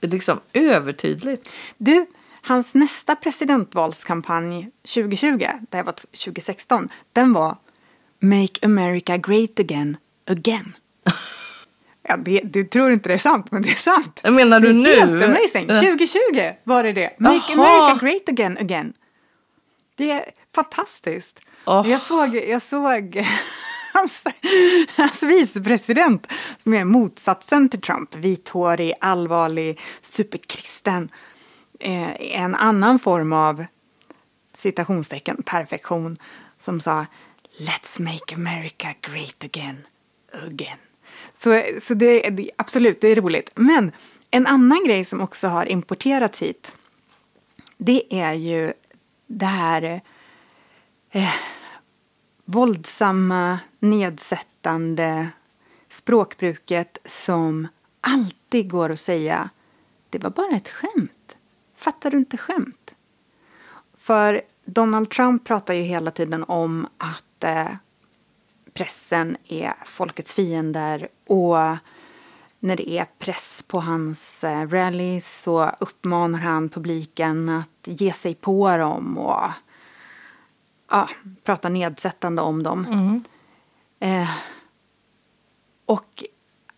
liksom, 0.00 0.40
övertydligt? 0.52 1.50
Du, 1.76 2.06
hans 2.42 2.74
nästa 2.74 3.16
presidentvalskampanj 3.16 4.70
2020, 4.82 5.46
det 5.70 5.76
här 5.76 5.84
var 5.84 5.92
2016, 5.92 6.88
den 7.12 7.32
var 7.32 7.56
Make 8.18 8.66
America 8.66 9.16
Great 9.16 9.60
Again, 9.60 9.96
again. 10.26 10.72
Ja, 12.02 12.16
det, 12.16 12.40
du 12.44 12.64
tror 12.64 12.92
inte 12.92 13.08
det 13.08 13.14
är 13.14 13.18
sant, 13.18 13.50
men 13.50 13.62
det 13.62 13.70
är 13.70 13.74
sant. 13.74 14.20
Jag 14.22 14.32
menar 14.34 14.60
du 14.60 14.66
det 14.66 14.78
är 14.78 14.82
nu? 14.82 15.00
Helt 15.00 15.22
amazing. 15.22 15.68
2020 15.68 16.18
var 16.64 16.82
det 16.82 16.92
det. 16.92 17.16
Make 17.18 17.52
Jaha. 17.56 17.88
America 17.88 18.06
Great 18.06 18.28
Again, 18.28 18.58
again. 18.58 18.92
Det 19.96 20.10
är 20.10 20.24
fantastiskt. 20.54 21.40
Åh. 21.66 21.90
Jag 21.90 22.00
såg, 22.00 22.36
jag 22.36 22.62
såg 22.62 23.26
hans, 23.92 24.22
hans 24.96 25.22
vicepresident 25.22 26.32
som 26.58 26.74
är 26.74 26.84
motsatsen 26.84 27.68
till 27.68 27.80
Trump. 27.80 28.14
Vithårig, 28.14 28.92
allvarlig, 29.00 29.80
superkristen. 30.00 31.08
Eh, 31.80 32.38
en 32.40 32.54
annan 32.54 32.98
form 32.98 33.32
av 33.32 33.64
citationstecken, 34.52 35.42
perfektion, 35.42 36.16
som 36.58 36.80
sa 36.80 37.06
Let's 37.58 38.00
make 38.00 38.34
America 38.34 38.94
great 39.00 39.44
again, 39.44 39.86
again. 40.46 40.78
Så, 41.42 41.62
så 41.82 41.94
det, 41.94 42.30
det, 42.30 42.50
absolut, 42.56 43.00
det 43.00 43.08
är 43.08 43.16
roligt. 43.16 43.50
Men 43.54 43.92
en 44.30 44.46
annan 44.46 44.84
grej 44.84 45.04
som 45.04 45.20
också 45.20 45.48
har 45.48 45.66
importerats 45.66 46.42
hit, 46.42 46.74
det 47.76 48.20
är 48.20 48.32
ju 48.32 48.72
det 49.26 49.46
här 49.46 50.00
eh, 51.10 51.34
våldsamma, 52.44 53.58
nedsättande 53.78 55.28
språkbruket 55.88 56.98
som 57.04 57.68
alltid 58.00 58.70
går 58.70 58.90
att 58.90 59.00
säga 59.00 59.50
det 60.10 60.18
var 60.18 60.30
bara 60.30 60.56
ett 60.56 60.68
skämt. 60.68 61.36
Fattar 61.76 62.10
du 62.10 62.18
inte 62.18 62.36
skämt? 62.36 62.94
För 63.98 64.42
Donald 64.64 65.10
Trump 65.10 65.44
pratar 65.44 65.74
ju 65.74 65.82
hela 65.82 66.10
tiden 66.10 66.44
om 66.44 66.86
att 66.98 67.44
eh, 67.44 67.68
pressen 68.74 69.36
är 69.48 69.72
folkets 69.84 70.34
fiender 70.34 71.08
och 71.26 71.56
när 72.64 72.76
det 72.76 72.90
är 72.90 73.06
press 73.18 73.64
på 73.66 73.80
hans 73.80 74.44
eh, 74.44 74.68
rallys 74.68 75.42
så 75.42 75.70
uppmanar 75.80 76.38
han 76.38 76.68
publiken 76.68 77.48
att 77.48 77.68
ge 77.84 78.12
sig 78.12 78.34
på 78.34 78.76
dem 78.76 79.18
och 79.18 79.50
ja, 80.90 81.08
prata 81.44 81.68
nedsättande 81.68 82.42
om 82.42 82.62
dem. 82.62 82.86
Mm. 82.86 83.24
Eh, 84.00 84.30
och 85.86 86.24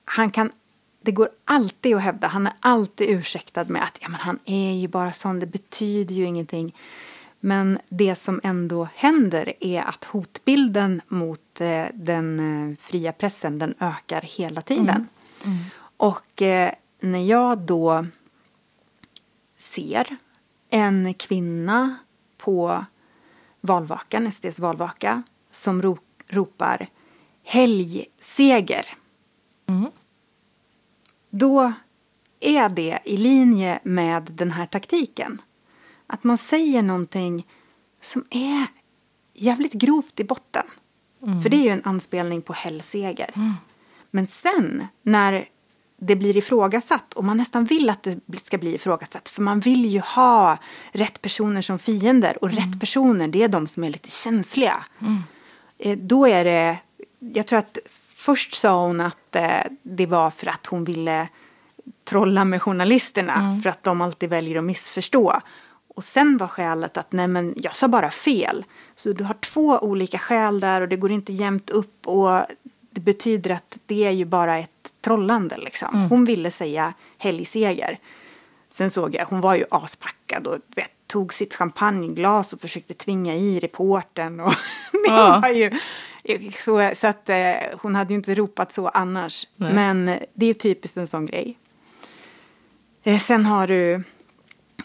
han 0.04 0.30
kan, 0.30 0.52
det 1.02 1.12
går 1.12 1.28
alltid 1.44 1.96
att 1.96 2.02
hävda, 2.02 2.26
han 2.26 2.46
är 2.46 2.54
alltid 2.60 3.10
ursäktad 3.10 3.64
med 3.64 3.82
att 3.82 3.98
ja, 4.00 4.08
men 4.08 4.20
han 4.20 4.38
är 4.44 4.72
ju 4.72 4.88
bara 4.88 5.12
sån, 5.12 5.40
det 5.40 5.46
betyder 5.46 6.14
ju 6.14 6.24
ingenting. 6.24 6.74
Men 7.46 7.78
det 7.88 8.14
som 8.14 8.40
ändå 8.42 8.88
händer 8.94 9.52
är 9.60 9.82
att 9.82 10.04
hotbilden 10.04 11.00
mot 11.08 11.60
eh, 11.60 11.84
den 11.94 12.40
eh, 12.70 12.76
fria 12.76 13.12
pressen 13.12 13.58
den 13.58 13.74
ökar 13.80 14.20
hela 14.20 14.60
tiden. 14.60 14.88
Mm. 14.88 15.06
Mm. 15.44 15.64
Och 15.96 16.42
eh, 16.42 16.72
när 17.00 17.24
jag 17.24 17.58
då 17.58 18.06
ser 19.56 20.16
en 20.70 21.14
kvinna 21.14 21.96
på 22.36 22.84
valvakan, 23.60 24.32
SDs 24.32 24.58
valvaka 24.60 25.22
som 25.50 25.82
ro 25.82 25.98
ropar 26.28 26.86
helgseger. 27.42 28.86
Mm. 29.66 29.90
Då 31.30 31.72
är 32.40 32.68
det 32.68 32.98
i 33.04 33.16
linje 33.16 33.80
med 33.82 34.22
den 34.22 34.50
här 34.50 34.66
taktiken. 34.66 35.40
Att 36.06 36.24
man 36.24 36.38
säger 36.38 36.82
någonting 36.82 37.46
som 38.00 38.24
är 38.30 38.66
jävligt 39.34 39.72
grovt 39.72 40.20
i 40.20 40.24
botten. 40.24 40.66
Mm. 41.22 41.42
För 41.42 41.50
det 41.50 41.56
är 41.56 41.62
ju 41.62 41.68
en 41.70 41.84
anspelning 41.84 42.42
på 42.42 42.52
helgseger. 42.52 43.30
Men 44.10 44.26
sen 44.26 44.86
när 45.02 45.48
det 45.96 46.16
blir 46.16 46.36
ifrågasatt 46.36 47.14
och 47.14 47.24
man 47.24 47.36
nästan 47.36 47.64
vill 47.64 47.90
att 47.90 48.06
det 48.26 48.44
ska 48.44 48.58
bli 48.58 48.74
ifrågasatt 48.74 49.28
för 49.28 49.42
man 49.42 49.60
vill 49.60 49.84
ju 49.84 50.00
ha 50.00 50.58
rätt 50.92 51.22
personer 51.22 51.62
som 51.62 51.78
fiender 51.78 52.44
och 52.44 52.50
rätt 52.50 52.80
personer 52.80 53.28
det 53.28 53.42
är 53.42 53.48
de 53.48 53.66
som 53.66 53.84
är 53.84 53.90
lite 53.90 54.10
känsliga. 54.10 54.84
Eh, 55.78 55.98
Då 55.98 56.28
är 56.28 56.44
det, 56.44 56.78
jag 57.18 57.46
tror 57.46 57.58
att 57.58 57.78
först 58.14 58.54
sa 58.54 58.86
hon 58.86 59.00
att 59.00 59.36
eh, 59.36 59.60
det 59.82 60.06
var 60.06 60.30
för 60.30 60.46
att 60.48 60.66
hon 60.66 60.84
ville 60.84 61.28
trolla 62.04 62.44
med 62.44 62.62
journalisterna 62.62 63.60
för 63.62 63.70
att 63.70 63.82
de 63.82 64.00
alltid 64.00 64.30
väljer 64.30 64.58
att 64.58 64.64
missförstå. 64.64 65.40
Och 65.94 66.04
sen 66.04 66.36
var 66.36 66.46
skälet 66.46 66.96
att 66.96 67.12
nej 67.12 67.28
men 67.28 67.54
jag 67.56 67.74
sa 67.74 67.88
bara 67.88 68.10
fel. 68.10 68.64
Så 68.94 69.12
du 69.12 69.24
har 69.24 69.34
två 69.34 69.78
olika 69.78 70.18
skäl 70.18 70.60
där 70.60 70.80
och 70.80 70.88
det 70.88 70.96
går 70.96 71.10
inte 71.12 71.32
jämnt 71.32 71.70
upp 71.70 72.06
och 72.08 72.40
det 72.90 73.00
betyder 73.00 73.50
att 73.50 73.78
det 73.86 74.04
är 74.04 74.10
ju 74.10 74.24
bara 74.24 74.58
ett 74.58 74.70
trollande 75.00 75.56
liksom. 75.56 76.06
Hon 76.10 76.24
ville 76.24 76.50
säga 76.50 76.94
helgseger. 77.18 77.98
Sen 78.70 78.90
såg 78.90 79.14
jag, 79.14 79.24
hon 79.26 79.40
var 79.40 79.54
ju 79.54 79.64
aspackad 79.70 80.46
och 80.46 80.58
vet, 80.76 80.90
tog 81.06 81.34
sitt 81.34 81.54
champagneglas 81.54 82.52
och 82.52 82.60
försökte 82.60 82.94
tvinga 82.94 83.34
i 83.34 83.60
reporten 83.60 84.40
och 84.40 84.52
det 84.92 84.98
Ja. 85.06 85.40
var 85.42 85.48
ju 85.50 85.70
så, 86.54 86.90
så 86.94 87.06
att 87.06 87.28
eh, 87.28 87.52
hon 87.82 87.94
hade 87.94 88.12
ju 88.12 88.16
inte 88.16 88.34
ropat 88.34 88.72
så 88.72 88.88
annars. 88.88 89.46
Nej. 89.56 89.74
Men 89.74 90.08
eh, 90.08 90.18
det 90.34 90.46
är 90.46 90.54
typiskt 90.54 90.96
en 90.96 91.06
sån 91.06 91.26
grej. 91.26 91.58
Eh, 93.02 93.18
sen 93.18 93.46
har 93.46 93.66
du 93.66 94.02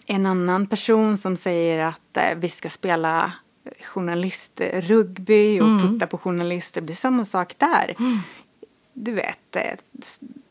en 0.10 0.26
annan 0.26 0.68
person 0.68 1.18
som 1.18 1.38
säger 1.38 1.80
att 1.86 2.18
eh, 2.18 2.36
vi 2.38 2.50
ska 2.50 2.70
spela 2.70 3.34
journalistrugby 3.82 5.60
och 5.60 5.82
putta 5.82 6.08
på 6.08 6.18
journalister. 6.18 6.82
Det 6.82 6.86
blir 6.86 6.96
samma 6.96 7.26
sak 7.26 7.56
där. 7.58 7.96
Du 8.94 9.12
vet, 9.12 9.56
eh, 9.56 9.74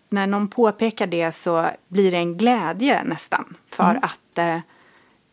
när 0.08 0.26
någon 0.26 0.48
påpekar 0.48 1.06
det 1.06 1.32
så 1.32 1.66
blir 1.88 2.10
det 2.10 2.16
en 2.16 2.36
glädje 2.36 3.04
nästan. 3.04 3.56
För 3.68 3.98
att 4.02 4.38
eh, 4.38 4.58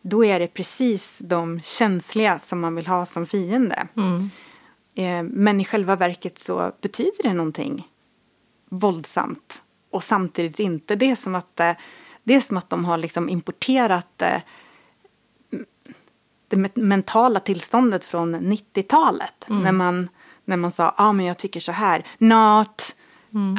då 0.02 0.24
är 0.24 0.40
det 0.40 0.48
precis 0.48 1.18
de 1.18 1.60
känsliga 1.60 2.38
som 2.38 2.60
man 2.60 2.74
vill 2.74 2.86
ha 2.86 3.06
som 3.06 3.26
fiende. 3.26 3.86
Mm. 3.96 4.30
Eh, 4.94 5.22
men 5.22 5.60
i 5.60 5.64
själva 5.64 5.96
verket 5.96 6.38
så 6.38 6.72
betyder 6.80 7.22
det 7.22 7.32
någonting 7.32 7.88
våldsamt 8.68 9.62
och 9.90 10.04
samtidigt 10.04 10.60
inte. 10.60 10.96
Det 10.96 11.10
är 11.10 11.14
som 11.14 11.34
att, 11.34 11.60
eh, 11.60 11.72
det 12.26 12.34
är 12.34 12.40
som 12.40 12.56
att 12.56 12.70
de 12.70 12.84
har 12.84 12.98
liksom 12.98 13.28
importerat 13.28 14.22
eh, 14.22 14.40
det 16.48 16.56
me- 16.56 16.82
mentala 16.82 17.40
tillståndet 17.40 18.04
från 18.04 18.36
90-talet. 18.36 19.44
När, 19.46 19.72
man, 19.72 20.08
när 20.44 20.56
man 20.56 20.70
sa, 20.70 20.82
ja 20.82 20.94
ah, 20.96 21.12
men 21.12 21.26
jag 21.26 21.38
tycker 21.38 21.60
så 21.60 21.72
här. 21.72 22.06
Not. 22.18 22.96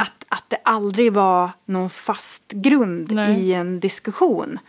Att, 0.01 0.25
att 0.30 0.49
det 0.49 0.58
aldrig 0.63 1.13
var 1.13 1.49
någon 1.65 1.89
fast 1.89 2.51
grund 2.51 3.12
Nej. 3.12 3.39
i 3.39 3.53
en 3.53 3.80
diskussion. 3.80 4.60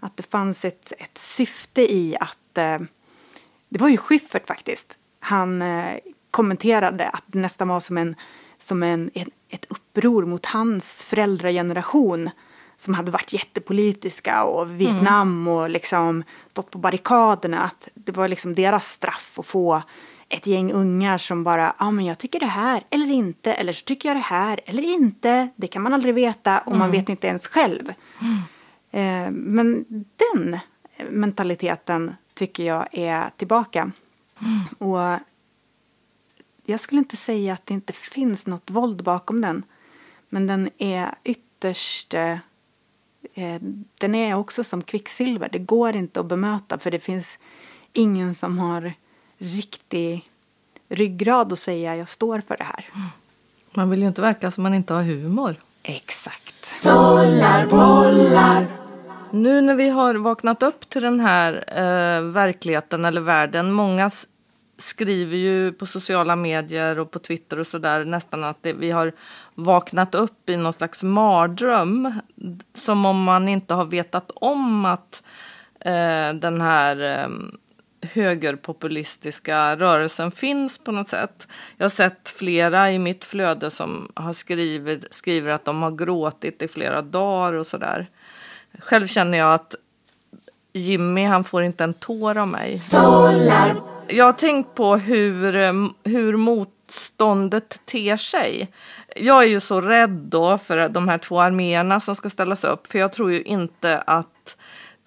Att 0.00 0.16
det 0.16 0.22
fanns 0.22 0.64
ett, 0.64 0.92
ett 0.98 1.18
syfte 1.18 1.94
i 1.94 2.16
att 2.20 2.58
eh, 2.58 2.78
det 3.68 3.80
var 3.80 3.88
ju 3.88 3.96
Schyffert 3.96 4.46
faktiskt. 4.46 4.96
Han 5.20 5.62
eh, 5.62 5.98
kommenterade 6.30 7.08
att 7.08 7.24
det 7.26 7.38
nästan 7.38 7.68
var 7.68 7.80
som, 7.80 7.98
en, 7.98 8.14
som 8.58 8.82
en, 8.82 9.10
en, 9.14 9.30
ett 9.48 9.66
uppror 9.68 10.26
mot 10.26 10.46
hans 10.46 11.04
föräldrageneration 11.04 12.30
som 12.76 12.94
hade 12.94 13.10
varit 13.10 13.32
jättepolitiska 13.32 14.44
och 14.44 14.80
Vietnam 14.80 15.48
och 15.48 15.70
liksom 15.70 16.24
stått 16.48 16.70
på 16.70 16.78
barrikaderna. 16.78 17.62
Att 17.62 17.88
det 17.94 18.12
var 18.12 18.28
liksom 18.28 18.54
deras 18.54 18.88
straff 18.88 19.38
att 19.38 19.46
få 19.46 19.82
ett 20.28 20.46
gäng 20.46 20.72
ungar 20.72 21.18
som 21.18 21.44
bara, 21.44 21.62
ja 21.62 21.74
ah, 21.78 21.90
men 21.90 22.04
jag 22.04 22.18
tycker 22.18 22.40
det 22.40 22.46
här 22.46 22.82
eller 22.90 23.10
inte, 23.10 23.52
eller 23.52 23.72
så 23.72 23.84
tycker 23.84 24.08
jag 24.08 24.16
det 24.16 24.20
här 24.20 24.60
eller 24.64 24.82
inte. 24.82 25.48
Det 25.56 25.66
kan 25.66 25.82
man 25.82 25.94
aldrig 25.94 26.14
veta 26.14 26.58
och 26.58 26.76
man 26.76 26.90
vet 26.90 27.08
inte 27.08 27.26
ens 27.26 27.48
själv. 27.48 27.92
Eh, 28.90 29.30
men 29.30 29.84
den 30.16 30.58
mentaliteten 31.10 32.14
tycker 32.34 32.64
jag 32.64 32.86
är 32.92 33.30
tillbaka. 33.36 33.90
Och 34.78 34.98
jag 36.64 36.80
skulle 36.80 36.98
inte 36.98 37.16
säga 37.16 37.52
att 37.52 37.66
det 37.66 37.74
inte 37.74 37.92
finns 37.92 38.46
något 38.46 38.70
våld 38.70 39.02
bakom 39.04 39.40
den. 39.40 39.62
Men 40.28 40.46
den 40.46 40.70
är 40.78 41.14
ytterst... 41.24 42.14
Eh, 43.38 43.60
den 44.00 44.14
är 44.14 44.34
också 44.34 44.64
som 44.64 44.82
kvicksilver. 44.82 45.48
Det 45.52 45.58
går 45.58 45.96
inte 45.96 46.20
att 46.20 46.26
bemöta 46.26 46.78
för 46.78 46.90
det 46.90 46.98
finns 46.98 47.38
ingen 47.92 48.34
som 48.34 48.58
har 48.58 48.92
riktig 49.38 50.30
ryggrad 50.88 51.52
att 51.52 51.58
säga 51.58 51.96
jag 51.96 52.08
står 52.08 52.40
för 52.40 52.56
det 52.56 52.64
här. 52.64 52.84
Man 53.74 53.90
vill 53.90 54.00
ju 54.02 54.08
inte 54.08 54.22
verka 54.22 54.50
som 54.50 54.62
man 54.62 54.74
inte 54.74 54.94
har 54.94 55.02
humor. 55.02 55.54
Exakt. 55.84 56.42
Nu 59.30 59.60
när 59.60 59.74
vi 59.74 59.88
har 59.88 60.14
vaknat 60.14 60.62
upp 60.62 60.88
till 60.88 61.02
den 61.02 61.20
här 61.20 61.52
eh, 61.76 62.20
verkligheten 62.22 63.04
eller 63.04 63.20
världen. 63.20 63.72
Många 63.72 64.06
s- 64.06 64.26
skriver 64.78 65.36
ju 65.36 65.72
på 65.72 65.86
sociala 65.86 66.36
medier 66.36 66.98
och 66.98 67.10
på 67.10 67.18
Twitter 67.18 67.58
och 67.58 67.66
sådär 67.66 68.04
nästan 68.04 68.44
att 68.44 68.62
det, 68.62 68.72
vi 68.72 68.90
har 68.90 69.12
vaknat 69.54 70.14
upp 70.14 70.50
i 70.50 70.56
någon 70.56 70.72
slags 70.72 71.02
mardröm. 71.02 72.20
Som 72.74 73.06
om 73.06 73.22
man 73.22 73.48
inte 73.48 73.74
har 73.74 73.84
vetat 73.84 74.30
om 74.34 74.84
att 74.84 75.22
eh, 75.80 76.32
den 76.34 76.60
här 76.60 77.22
eh, 77.22 77.28
högerpopulistiska 78.12 79.76
rörelsen 79.76 80.30
finns 80.30 80.78
på 80.78 80.92
något 80.92 81.08
sätt. 81.08 81.48
Jag 81.76 81.84
har 81.84 81.90
sett 81.90 82.28
flera 82.28 82.92
i 82.92 82.98
mitt 82.98 83.24
flöde 83.24 83.70
som 83.70 84.12
har 84.14 84.32
skrivit, 84.32 85.04
skriver 85.10 85.52
att 85.52 85.64
de 85.64 85.82
har 85.82 85.90
gråtit 85.90 86.62
i 86.62 86.68
flera 86.68 87.02
dagar 87.02 87.52
och 87.52 87.66
sådär. 87.66 88.10
Själv 88.78 89.06
känner 89.06 89.38
jag 89.38 89.54
att 89.54 89.74
Jimmy, 90.72 91.24
han 91.24 91.44
får 91.44 91.62
inte 91.62 91.84
en 91.84 91.94
tår 91.94 92.38
av 92.38 92.48
mig. 92.48 92.78
Jag 94.08 94.24
har 94.24 94.32
tänkt 94.32 94.74
på 94.74 94.96
hur, 94.96 95.56
eh, 95.56 95.72
hur 96.04 96.36
motståndet 96.36 97.80
ter 97.86 98.16
sig. 98.16 98.72
Jag 99.16 99.42
är 99.42 99.48
ju 99.48 99.60
så 99.60 99.80
rädd 99.80 100.10
då 100.10 100.58
för 100.58 100.88
de 100.88 101.08
här 101.08 101.18
två 101.18 101.40
arméerna 101.40 102.00
som 102.00 102.16
ska 102.16 102.30
ställas 102.30 102.64
upp. 102.64 102.86
För 102.86 102.98
jag 102.98 103.12
tror 103.12 103.32
ju 103.32 103.42
inte 103.42 103.98
att 103.98 104.56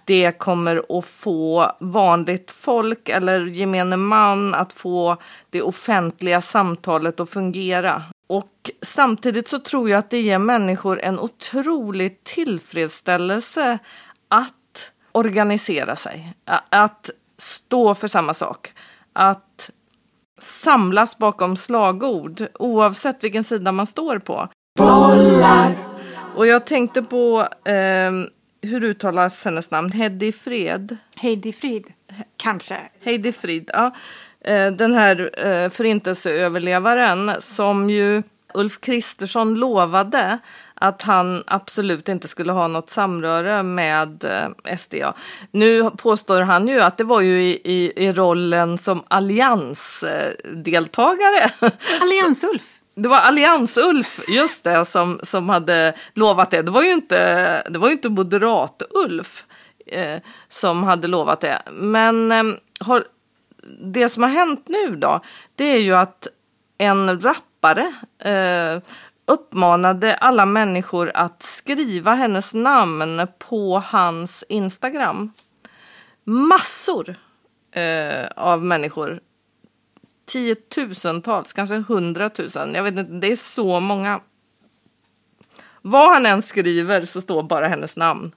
det 0.05 0.31
kommer 0.31 0.99
att 0.99 1.05
få 1.05 1.71
vanligt 1.79 2.51
folk 2.51 3.09
eller 3.09 3.45
gemene 3.45 3.97
man 3.97 4.55
att 4.55 4.73
få 4.73 5.17
det 5.49 5.61
offentliga 5.61 6.41
samtalet 6.41 7.19
att 7.19 7.29
fungera. 7.29 8.03
Och 8.27 8.71
samtidigt 8.81 9.47
så 9.47 9.59
tror 9.59 9.89
jag 9.89 9.99
att 9.99 10.09
det 10.09 10.21
ger 10.21 10.39
människor 10.39 10.99
en 10.99 11.19
otrolig 11.19 12.23
tillfredsställelse 12.23 13.79
att 14.27 14.91
organisera 15.11 15.95
sig, 15.95 16.33
att 16.69 17.09
stå 17.37 17.95
för 17.95 18.07
samma 18.07 18.33
sak, 18.33 18.73
att 19.13 19.69
samlas 20.41 21.17
bakom 21.17 21.57
slagord 21.57 22.47
oavsett 22.59 23.23
vilken 23.23 23.43
sida 23.43 23.71
man 23.71 23.87
står 23.87 24.19
på. 24.19 24.47
Bollar. 24.77 25.75
Och 26.35 26.47
jag 26.47 26.65
tänkte 26.65 27.01
på 27.01 27.47
eh, 27.63 28.11
hur 28.61 28.83
uttalas 28.83 29.45
hennes 29.45 29.71
namn? 29.71 29.91
Heddy 29.91 30.31
Fred? 30.31 30.97
Heidi 31.15 31.53
Frid, 31.53 31.85
kanske. 32.37 32.77
Heidi 33.03 33.31
Frid, 33.31 33.69
ja. 33.73 33.95
Eh, 34.41 34.71
den 34.71 34.93
här 34.93 35.45
eh, 35.47 35.69
förintelseöverlevaren 35.69 37.31
som 37.39 37.89
ju 37.89 38.23
Ulf 38.53 38.81
Kristersson 38.81 39.55
lovade 39.55 40.39
att 40.73 41.01
han 41.01 41.43
absolut 41.47 42.09
inte 42.09 42.27
skulle 42.27 42.51
ha 42.51 42.67
något 42.67 42.89
samröre 42.89 43.63
med 43.63 44.23
eh, 44.23 44.49
SDA. 44.77 45.13
Nu 45.51 45.89
påstår 45.89 46.41
han 46.41 46.67
ju 46.67 46.81
att 46.81 46.97
det 46.97 47.03
var 47.03 47.21
ju 47.21 47.43
i, 47.43 47.61
i, 47.63 47.93
i 47.95 48.11
rollen 48.11 48.77
som 48.77 49.03
alliansdeltagare. 49.07 51.51
Allians-Ulf. 52.01 52.75
Det 52.95 53.09
var 53.09 53.17
Allians-Ulf, 53.17 54.19
just 54.27 54.63
det, 54.63 54.85
som, 54.85 55.19
som 55.23 55.49
hade 55.49 55.93
lovat 56.13 56.51
det. 56.51 56.61
Det 56.61 56.71
var 56.71 56.83
ju 56.83 56.91
inte, 56.91 57.63
det 57.69 57.79
var 57.79 57.87
ju 57.87 57.93
inte 57.93 58.09
Moderat-Ulf 58.09 59.43
eh, 59.85 60.19
som 60.47 60.83
hade 60.83 61.07
lovat 61.07 61.41
det. 61.41 61.61
Men 61.71 62.31
eh, 62.31 62.43
har, 62.79 63.03
det 63.81 64.09
som 64.09 64.23
har 64.23 64.29
hänt 64.29 64.63
nu 64.67 64.95
då, 64.95 65.21
det 65.55 65.65
är 65.65 65.79
ju 65.79 65.95
att 65.95 66.27
en 66.77 67.19
rappare 67.59 67.93
eh, 68.19 68.81
uppmanade 69.25 70.15
alla 70.15 70.45
människor 70.45 71.11
att 71.13 71.43
skriva 71.43 72.13
hennes 72.13 72.53
namn 72.53 73.27
på 73.39 73.79
hans 73.79 74.43
Instagram. 74.49 75.31
Massor 76.23 77.15
eh, 77.71 78.27
av 78.35 78.63
människor. 78.63 79.19
Tiotusentals, 80.25 81.53
kanske 81.53 81.75
hundratusen. 81.75 82.73
Jag 82.75 82.83
vet 82.83 82.97
inte, 82.97 83.13
det 83.13 83.31
är 83.31 83.35
så 83.35 83.79
många. 83.79 84.21
Vad 85.81 86.13
han 86.13 86.25
än 86.25 86.41
skriver 86.41 87.05
så 87.05 87.21
står 87.21 87.43
bara 87.43 87.67
hennes 87.67 87.97
namn 87.97 88.31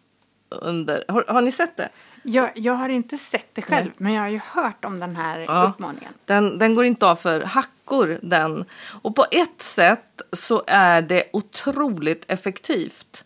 under. 0.51 1.05
Har, 1.09 1.25
har 1.29 1.43
ni 1.43 1.53
sett 1.53 1.77
det? 1.77 1.89
Jag, 2.23 2.51
jag 2.55 2.73
har 2.73 2.89
inte 2.89 3.19
sett 3.19 3.55
det 3.55 3.63
själv, 3.63 3.85
Nej. 3.87 3.95
men 3.97 4.13
jag 4.13 4.23
har 4.23 4.29
ju 4.29 4.41
hört 4.53 4.85
om 4.85 5.01
den 5.01 5.17
här 5.17 5.41
Ja. 5.41 5.63
uppmaningen. 5.75 6.13
Den, 6.25 6.59
den 6.59 6.75
går 6.75 6.85
inte 6.85 7.07
av 7.07 7.17
för 7.17 7.41
hackor 7.41 8.19
den. 8.23 8.65
Och 9.03 9.17
på 9.17 9.25
ett 9.31 9.63
sätt 9.63 10.23
så 10.33 10.63
är 10.67 11.03
det 11.03 11.25
otroligt 11.33 12.25
effektivt. 12.29 13.25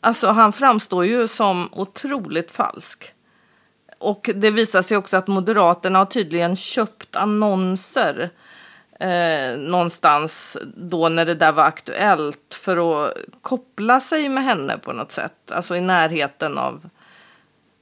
Alltså 0.00 0.28
han 0.30 0.52
framstår 0.52 1.04
ju 1.04 1.28
som 1.28 1.68
otroligt 1.72 2.50
falsk. 2.50 3.12
Och 3.98 4.30
det 4.34 4.50
visar 4.50 4.82
sig 4.82 4.96
också 4.96 5.16
att 5.16 5.26
Moderaterna 5.26 5.98
har 5.98 6.06
tydligen 6.06 6.56
köpt 6.56 7.16
annonser 7.16 8.30
eh, 9.00 9.58
någonstans 9.58 10.56
då 10.76 11.08
när 11.08 11.24
det 11.24 11.34
där 11.34 11.52
var 11.52 11.64
aktuellt 11.64 12.58
för 12.62 13.04
att 13.06 13.14
koppla 13.42 14.00
sig 14.00 14.28
med 14.28 14.44
henne 14.44 14.78
på 14.78 14.92
något 14.92 15.12
sätt. 15.12 15.50
Alltså 15.50 15.76
i 15.76 15.80
närheten 15.80 16.58
av 16.58 16.88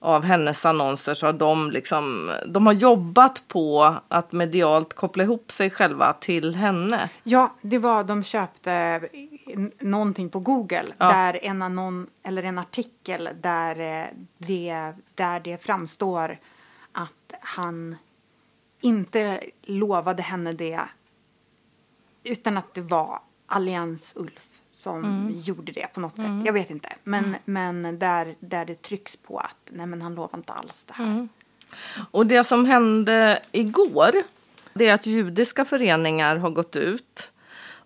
av 0.03 0.25
hennes 0.25 0.67
annonser 0.67 1.15
så 1.15 1.27
har 1.27 1.33
de 1.33 1.71
liksom, 1.71 2.33
de 2.47 2.67
har 2.67 2.73
jobbat 2.73 3.43
på 3.49 3.97
att 4.09 4.33
medialt 4.33 4.95
koppla 4.95 5.25
ihop 5.25 5.53
sig 5.53 5.71
själva 5.71 6.13
till 6.13 6.55
henne. 6.55 7.09
Ja, 7.23 7.55
det 7.61 7.79
var 7.79 8.05
de 8.05 8.23
köpte 8.23 9.01
någonting 9.79 10.29
på 10.29 10.41
Google 10.41 10.85
Ja. 10.99 11.09
där 11.13 11.45
en 11.45 11.63
annon 11.63 12.07
eller 12.23 12.43
en 12.43 12.59
artikel 12.59 13.29
där 13.41 14.01
eh, 14.03 14.07
det, 14.39 14.93
där 15.15 15.41
det 15.41 15.65
framstår 15.65 16.39
att 16.93 17.33
han 17.41 17.97
inte 18.81 19.41
lovade 19.63 20.23
henne 20.23 20.53
det 20.53 20.81
utan 22.25 22.59
att 22.59 22.75
det 22.75 22.81
var 22.81 23.21
Allians-Ulf 23.53 24.61
som 24.71 25.31
gjorde 25.35 25.73
det 25.73 25.87
på 25.95 26.01
något 26.01 26.17
sätt. 26.17 26.45
Jag 26.45 26.53
vet 26.53 26.71
inte. 26.71 26.89
Men, 27.05 27.37
men 27.45 27.99
där, 27.99 28.35
där 28.41 28.65
det 28.65 28.83
trycks 28.83 29.17
på 29.17 29.39
att 29.39 29.57
nej 29.71 29.87
men 29.87 30.03
han 30.03 30.15
lovar 30.15 30.39
inte 30.39 30.53
alls 30.53 30.85
det 30.85 30.95
här. 30.95 31.29
Och 32.11 32.27
det 32.27 32.45
som 32.45 32.65
hände 32.65 33.43
igår, 33.53 34.11
det 34.75 34.89
är 34.89 34.95
att 34.95 35.07
judiska 35.07 35.65
föreningar 35.65 36.37
har 36.37 36.51
gått 36.51 36.77
ut 36.77 37.33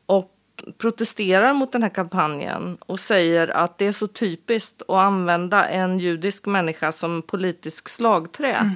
och 0.06 0.32
protesterar 0.78 1.54
mot 1.54 1.72
den 1.72 1.82
här 1.82 1.90
kampanjen 1.90 2.76
och 2.86 3.00
säger 3.00 3.48
att 3.48 3.78
det 3.78 3.86
är 3.86 3.92
så 3.92 4.06
typiskt 4.06 4.82
att 4.82 4.96
använda 4.96 5.68
en 5.68 5.98
judisk 5.98 6.46
människa 6.46 6.92
som 6.92 7.22
politisk 7.22 7.88
slagträ. 7.88 8.70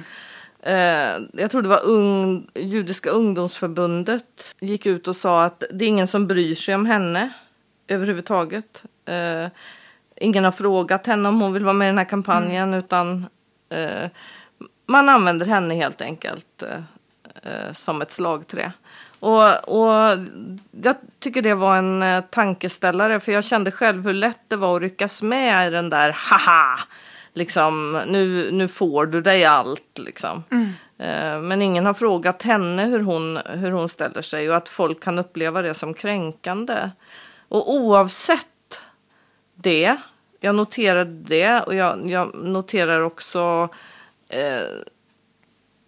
Eh, 0.63 1.19
jag 1.33 1.51
tror 1.51 1.61
det 1.61 1.69
var 1.69 1.85
ung, 1.85 2.47
Judiska 2.55 3.09
ungdomsförbundet 3.09 4.55
gick 4.59 4.85
ut 4.85 5.07
och 5.07 5.15
sa 5.15 5.43
att 5.43 5.63
det 5.71 5.85
är 5.85 5.89
ingen 5.89 6.07
som 6.07 6.27
bryr 6.27 6.55
sig 6.55 6.75
om 6.75 6.85
henne 6.85 7.29
överhuvudtaget. 7.87 8.83
Eh, 9.05 9.47
ingen 10.15 10.43
har 10.43 10.51
frågat 10.51 11.07
henne 11.07 11.29
om 11.29 11.41
hon 11.41 11.53
vill 11.53 11.63
vara 11.63 11.73
med 11.73 11.85
i 11.85 11.89
den 11.89 11.97
här 11.97 12.05
kampanjen 12.05 12.73
utan 12.73 13.25
eh, 13.69 14.09
man 14.85 15.09
använder 15.09 15.45
henne 15.45 15.75
helt 15.75 16.01
enkelt 16.01 16.63
eh, 16.63 16.81
eh, 17.43 17.73
som 17.73 18.01
ett 18.01 18.11
slagträ. 18.11 18.71
Och, 19.19 19.69
och 19.69 20.17
jag 20.81 20.95
tycker 21.19 21.41
det 21.41 21.55
var 21.55 21.77
en 21.77 22.03
eh, 22.03 22.23
tankeställare 22.29 23.19
för 23.19 23.31
jag 23.31 23.43
kände 23.43 23.71
själv 23.71 24.03
hur 24.03 24.13
lätt 24.13 24.39
det 24.47 24.55
var 24.55 24.75
att 24.75 24.81
ryckas 24.81 25.21
med 25.21 25.67
i 25.67 25.69
den 25.69 25.89
där 25.89 26.15
haha, 26.17 26.79
liksom 27.33 28.01
nu, 28.07 28.51
nu 28.51 28.67
får 28.67 29.05
du 29.05 29.21
dig 29.21 29.45
allt 29.45 29.99
liksom. 29.99 30.43
Eh, 30.97 31.41
men 31.41 31.61
ingen 31.61 31.85
har 31.85 31.93
frågat 31.93 32.43
henne 32.43 32.85
hur 32.85 32.99
hon, 32.99 33.39
hur 33.45 33.71
hon 33.71 33.89
ställer 33.89 34.21
sig 34.21 34.49
och 34.49 34.55
att 34.55 34.69
folk 34.69 35.03
kan 35.03 35.19
uppleva 35.19 35.61
det 35.61 35.73
som 35.73 35.93
kränkande. 35.93 36.89
Och 37.47 37.73
oavsett 37.73 38.81
det, 39.55 39.95
jag 40.39 40.55
noterade 40.55 41.11
det 41.11 41.61
och 41.61 41.75
jag, 41.75 42.09
jag 42.09 42.35
noterar 42.35 43.01
också 43.01 43.69
eh, 44.29 44.63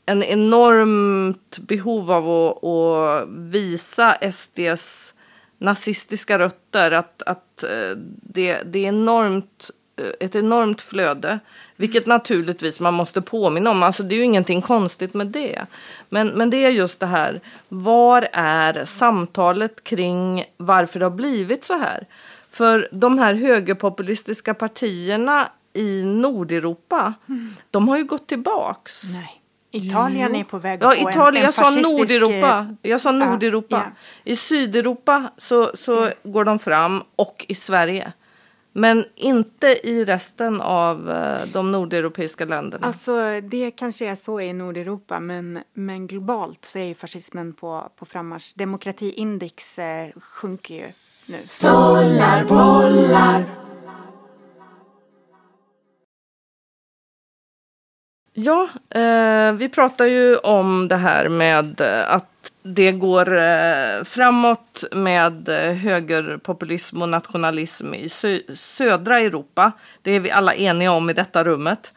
en 0.05 0.23
enormt 0.23 1.59
behov 1.59 2.11
av 2.11 2.29
att, 2.29 2.63
att 2.63 3.29
visa 3.29 4.31
SDs 4.31 5.13
nazistiska 5.63 6.39
rötter. 6.39 6.91
Att, 6.91 7.23
att 7.23 7.63
eh, 7.63 7.97
det, 8.21 8.63
det 8.63 8.79
är 8.79 8.87
enormt, 8.87 9.69
ett 10.19 10.35
enormt 10.35 10.81
flöde. 10.81 11.39
Vilket 11.75 12.05
naturligtvis 12.05 12.79
man 12.79 12.93
måste 12.93 13.21
påminna 13.21 13.71
om. 13.71 13.83
Alltså 13.83 14.03
det 14.03 14.15
är 14.15 14.17
ju 14.17 14.23
ingenting 14.23 14.61
konstigt 14.61 15.13
med 15.13 15.27
det. 15.27 15.65
Men, 16.09 16.27
men 16.27 16.49
det 16.49 16.65
är 16.65 16.69
just 16.69 16.99
det 16.99 17.05
här. 17.05 17.41
Var 17.69 18.27
är 18.33 18.85
samtalet 18.85 19.83
kring 19.83 20.43
varför 20.57 20.99
det 20.99 21.05
har 21.05 21.09
blivit 21.11 21.63
så 21.63 21.77
här? 21.77 22.07
För 22.51 22.87
de 22.91 23.19
här 23.19 23.33
högerpopulistiska 23.33 24.53
partierna 24.53 25.49
i 25.73 26.03
Nordeuropa, 26.03 27.13
de 27.71 27.87
har 27.87 27.97
ju 27.97 28.03
gått 28.03 28.27
tillbaks. 28.27 29.03
Nej. 29.13 29.39
Italien 29.75 30.35
är 30.35 30.43
på 30.43 30.57
väg 30.59 30.83
Ja, 30.83 30.91
att 30.91 30.99
få 30.99 31.09
Italien. 31.09 31.27
en, 31.27 31.37
en 31.37 31.43
jag 31.43 31.53
sa 31.53 31.61
fascistisk, 31.63 31.89
Nordeuropa. 31.89 32.75
Jag 32.81 33.01
sa 33.01 33.13
ja, 33.13 33.25
Nordeuropa. 33.25 33.83
ja. 33.85 34.31
I 34.31 34.35
Sydeuropa 34.35 35.31
så, 35.37 35.71
så 35.73 36.09
går 36.23 36.45
de 36.45 36.59
fram 36.59 37.03
och 37.15 37.45
i 37.47 37.55
Sverige. 37.55 38.13
Men 38.75 39.05
inte 39.15 39.67
i 39.83 40.05
resten 40.05 40.61
av 40.61 41.11
eh, 41.11 41.47
de 41.53 41.71
nordeuropeiska 41.71 42.45
länderna. 42.45 42.87
Alltså 42.87 43.41
det 43.41 43.71
kanske 43.71 44.05
är 44.05 44.15
så 44.15 44.41
i 44.41 44.53
Nordeuropa 44.53 45.19
men, 45.19 45.59
men 45.73 46.07
globalt 46.07 46.65
så 46.65 46.79
är 46.79 46.83
ju 46.83 46.95
fascismen 46.95 47.53
på, 47.53 47.91
på 47.95 48.05
frammarsch. 48.05 48.53
Demokratiindex 48.55 49.79
eh, 49.79 50.09
sjunker 50.21 50.73
ju 50.73 50.81
nu. 50.81 51.37
Stollar, 51.37 52.43
bollar. 52.45 53.43
Ja, 58.33 58.69
eh, 58.89 59.53
vi 59.53 59.69
pratar 59.69 60.05
ju 60.05 60.37
om 60.37 60.87
det 60.87 60.95
här 60.95 61.29
med 61.29 61.81
att 61.81 62.32
det 62.63 62.91
går 62.91 63.37
eh, 63.37 64.03
framåt 64.03 64.83
med 64.91 65.49
eh, 65.49 65.73
högerpopulism 65.75 67.01
och 67.01 67.09
nationalism 67.09 67.93
i 67.93 68.07
sö- 68.07 68.55
södra 68.55 69.19
Europa. 69.19 69.71
Det 70.01 70.11
är 70.11 70.19
vi 70.19 70.31
alla 70.31 70.55
eniga 70.55 70.91
om 70.91 71.09
i 71.09 71.13
detta 71.13 71.43
rummet. 71.43 71.93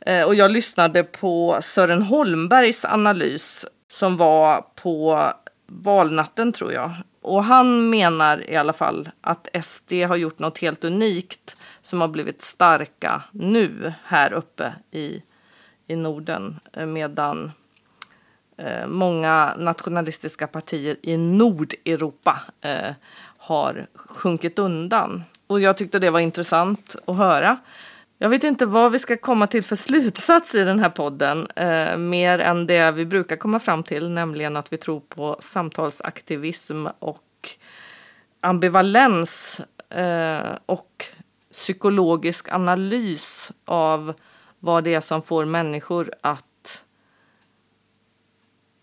Eh, 0.00 0.22
och 0.26 0.34
jag 0.34 0.50
lyssnade 0.50 1.04
på 1.04 1.58
Sören 1.62 2.02
Holmbergs 2.02 2.84
analys 2.84 3.66
som 3.88 4.16
var 4.16 4.64
på 4.74 5.32
valnatten 5.66 6.52
tror 6.52 6.72
jag. 6.72 6.90
Och 7.22 7.44
han 7.44 7.90
menar 7.90 8.50
i 8.50 8.56
alla 8.56 8.72
fall 8.72 9.08
att 9.20 9.48
SD 9.64 9.92
har 9.92 10.16
gjort 10.16 10.38
något 10.38 10.58
helt 10.58 10.84
unikt 10.84 11.56
som 11.80 12.00
har 12.00 12.08
blivit 12.08 12.42
starka 12.42 13.22
nu 13.32 13.92
här 14.04 14.32
uppe 14.32 14.72
i 14.90 15.22
i 15.90 15.96
Norden 15.96 16.60
eh, 16.72 16.86
medan 16.86 17.52
Eh, 18.58 18.86
många 18.86 19.54
nationalistiska 19.58 20.46
partier 20.46 20.96
i 21.02 21.16
Nordeuropa 21.16 22.40
eh, 22.60 22.92
har 23.38 23.86
sjunkit 23.94 24.58
undan. 24.58 25.24
Och 25.46 25.60
jag 25.60 25.76
tyckte 25.76 25.98
det 25.98 26.10
var 26.10 26.20
intressant 26.20 26.96
att 27.06 27.16
höra. 27.16 27.58
Jag 28.18 28.28
vet 28.28 28.44
inte 28.44 28.66
vad 28.66 28.92
vi 28.92 28.98
ska 28.98 29.16
komma 29.16 29.46
till 29.46 29.64
för 29.64 29.76
slutsats 29.76 30.54
i 30.54 30.64
den 30.64 30.78
här 30.78 30.90
podden, 30.90 31.46
eh, 31.56 31.96
mer 31.96 32.38
än 32.38 32.66
det 32.66 32.90
vi 32.90 33.06
brukar 33.06 33.36
komma 33.36 33.60
fram 33.60 33.82
till, 33.82 34.08
nämligen 34.08 34.56
att 34.56 34.72
vi 34.72 34.76
tror 34.76 35.00
på 35.00 35.36
samtalsaktivism 35.40 36.86
och 36.98 37.48
ambivalens 38.40 39.60
eh, 39.90 40.56
och 40.66 41.04
psykologisk 41.52 42.52
analys 42.52 43.52
av 43.64 44.14
vad 44.58 44.84
det 44.84 44.94
är 44.94 45.00
som 45.00 45.22
får 45.22 45.44
människor 45.44 46.10
att 46.20 46.44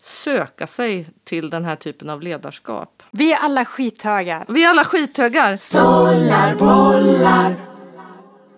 söka 0.06 0.66
sig 0.66 1.06
till 1.24 1.50
den 1.50 1.64
här 1.64 1.76
typen 1.76 2.10
av 2.10 2.22
ledarskap. 2.22 3.02
Vi 3.10 3.32
är 3.32 3.36
alla 3.36 3.64
skithögar. 3.64 4.44
Vi 4.48 4.64
är 4.64 4.68
alla 4.68 4.84
skithögar. 4.84 5.56
Stollar, 5.56 6.54
bollar. 6.54 7.54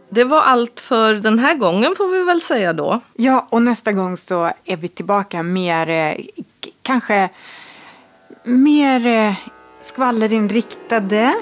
Det 0.09 0.25
var 0.25 0.43
allt 0.43 0.81
för 0.81 1.15
den 1.15 1.39
här 1.39 1.55
gången 1.55 1.95
får 1.97 2.09
vi 2.09 2.23
väl 2.23 2.41
säga 2.41 2.73
då. 2.73 3.01
Ja, 3.15 3.47
och 3.51 3.63
nästa 3.63 3.93
gång 3.93 4.17
så 4.17 4.51
är 4.65 4.77
vi 4.77 4.89
tillbaka 4.89 5.43
mer, 5.43 5.89
eh, 5.89 6.25
kanske 6.83 7.29
mer 8.45 9.07
eh, 9.07 9.35
skvallerinriktade. 9.81 11.35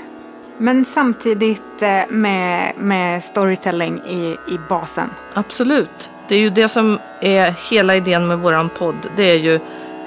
Men 0.59 0.84
samtidigt 0.84 1.82
eh, 1.82 2.02
med, 2.09 2.72
med 2.78 3.24
storytelling 3.24 4.00
i, 4.09 4.36
i 4.48 4.59
basen. 4.68 5.11
Absolut. 5.34 6.11
Det 6.28 6.34
är 6.34 6.38
ju 6.38 6.50
det 6.50 6.68
som 6.68 6.98
är 7.20 7.54
hela 7.70 7.96
idén 7.96 8.28
med 8.28 8.38
våran 8.38 8.68
podd. 8.68 9.11
Det 9.16 9.22
är 9.22 9.38
ju 9.38 9.61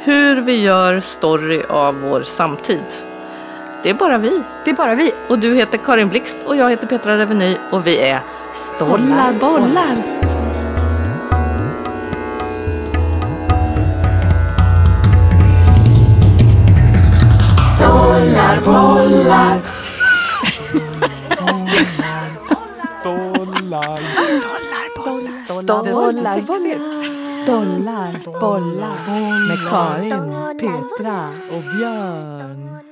hur 0.09 0.41
vi 0.41 0.61
gör 0.61 0.99
story 0.99 1.63
av 1.69 2.01
vår 2.01 2.23
samtid. 2.23 2.83
Det 3.83 3.89
är 3.89 3.93
bara 3.93 4.17
vi. 4.17 4.43
Det 4.65 4.71
är 4.71 4.75
bara 4.75 4.95
vi. 4.95 5.11
Och 5.27 5.39
du 5.39 5.55
heter 5.55 5.77
Karin 5.77 6.09
Blixt 6.09 6.37
och 6.45 6.55
jag 6.55 6.69
heter 6.69 6.87
Petra 6.87 7.17
Reveny 7.17 7.57
och 7.71 7.87
vi 7.87 7.99
är 7.99 8.19
Stollar 8.53 9.33
bollar. 9.33 9.95
Stollar, 17.75 18.65
bollar. 18.65 19.59
Stollar. 21.21 22.29
Stollar, 22.99 23.99
bollar, 24.97 25.43
Stollar, 27.43 28.39
bollar 28.41 29.47
med 29.47 29.69
Karin, 29.69 30.59
Petra 30.59 31.29
och 31.51 31.63
Björn. 31.77 32.88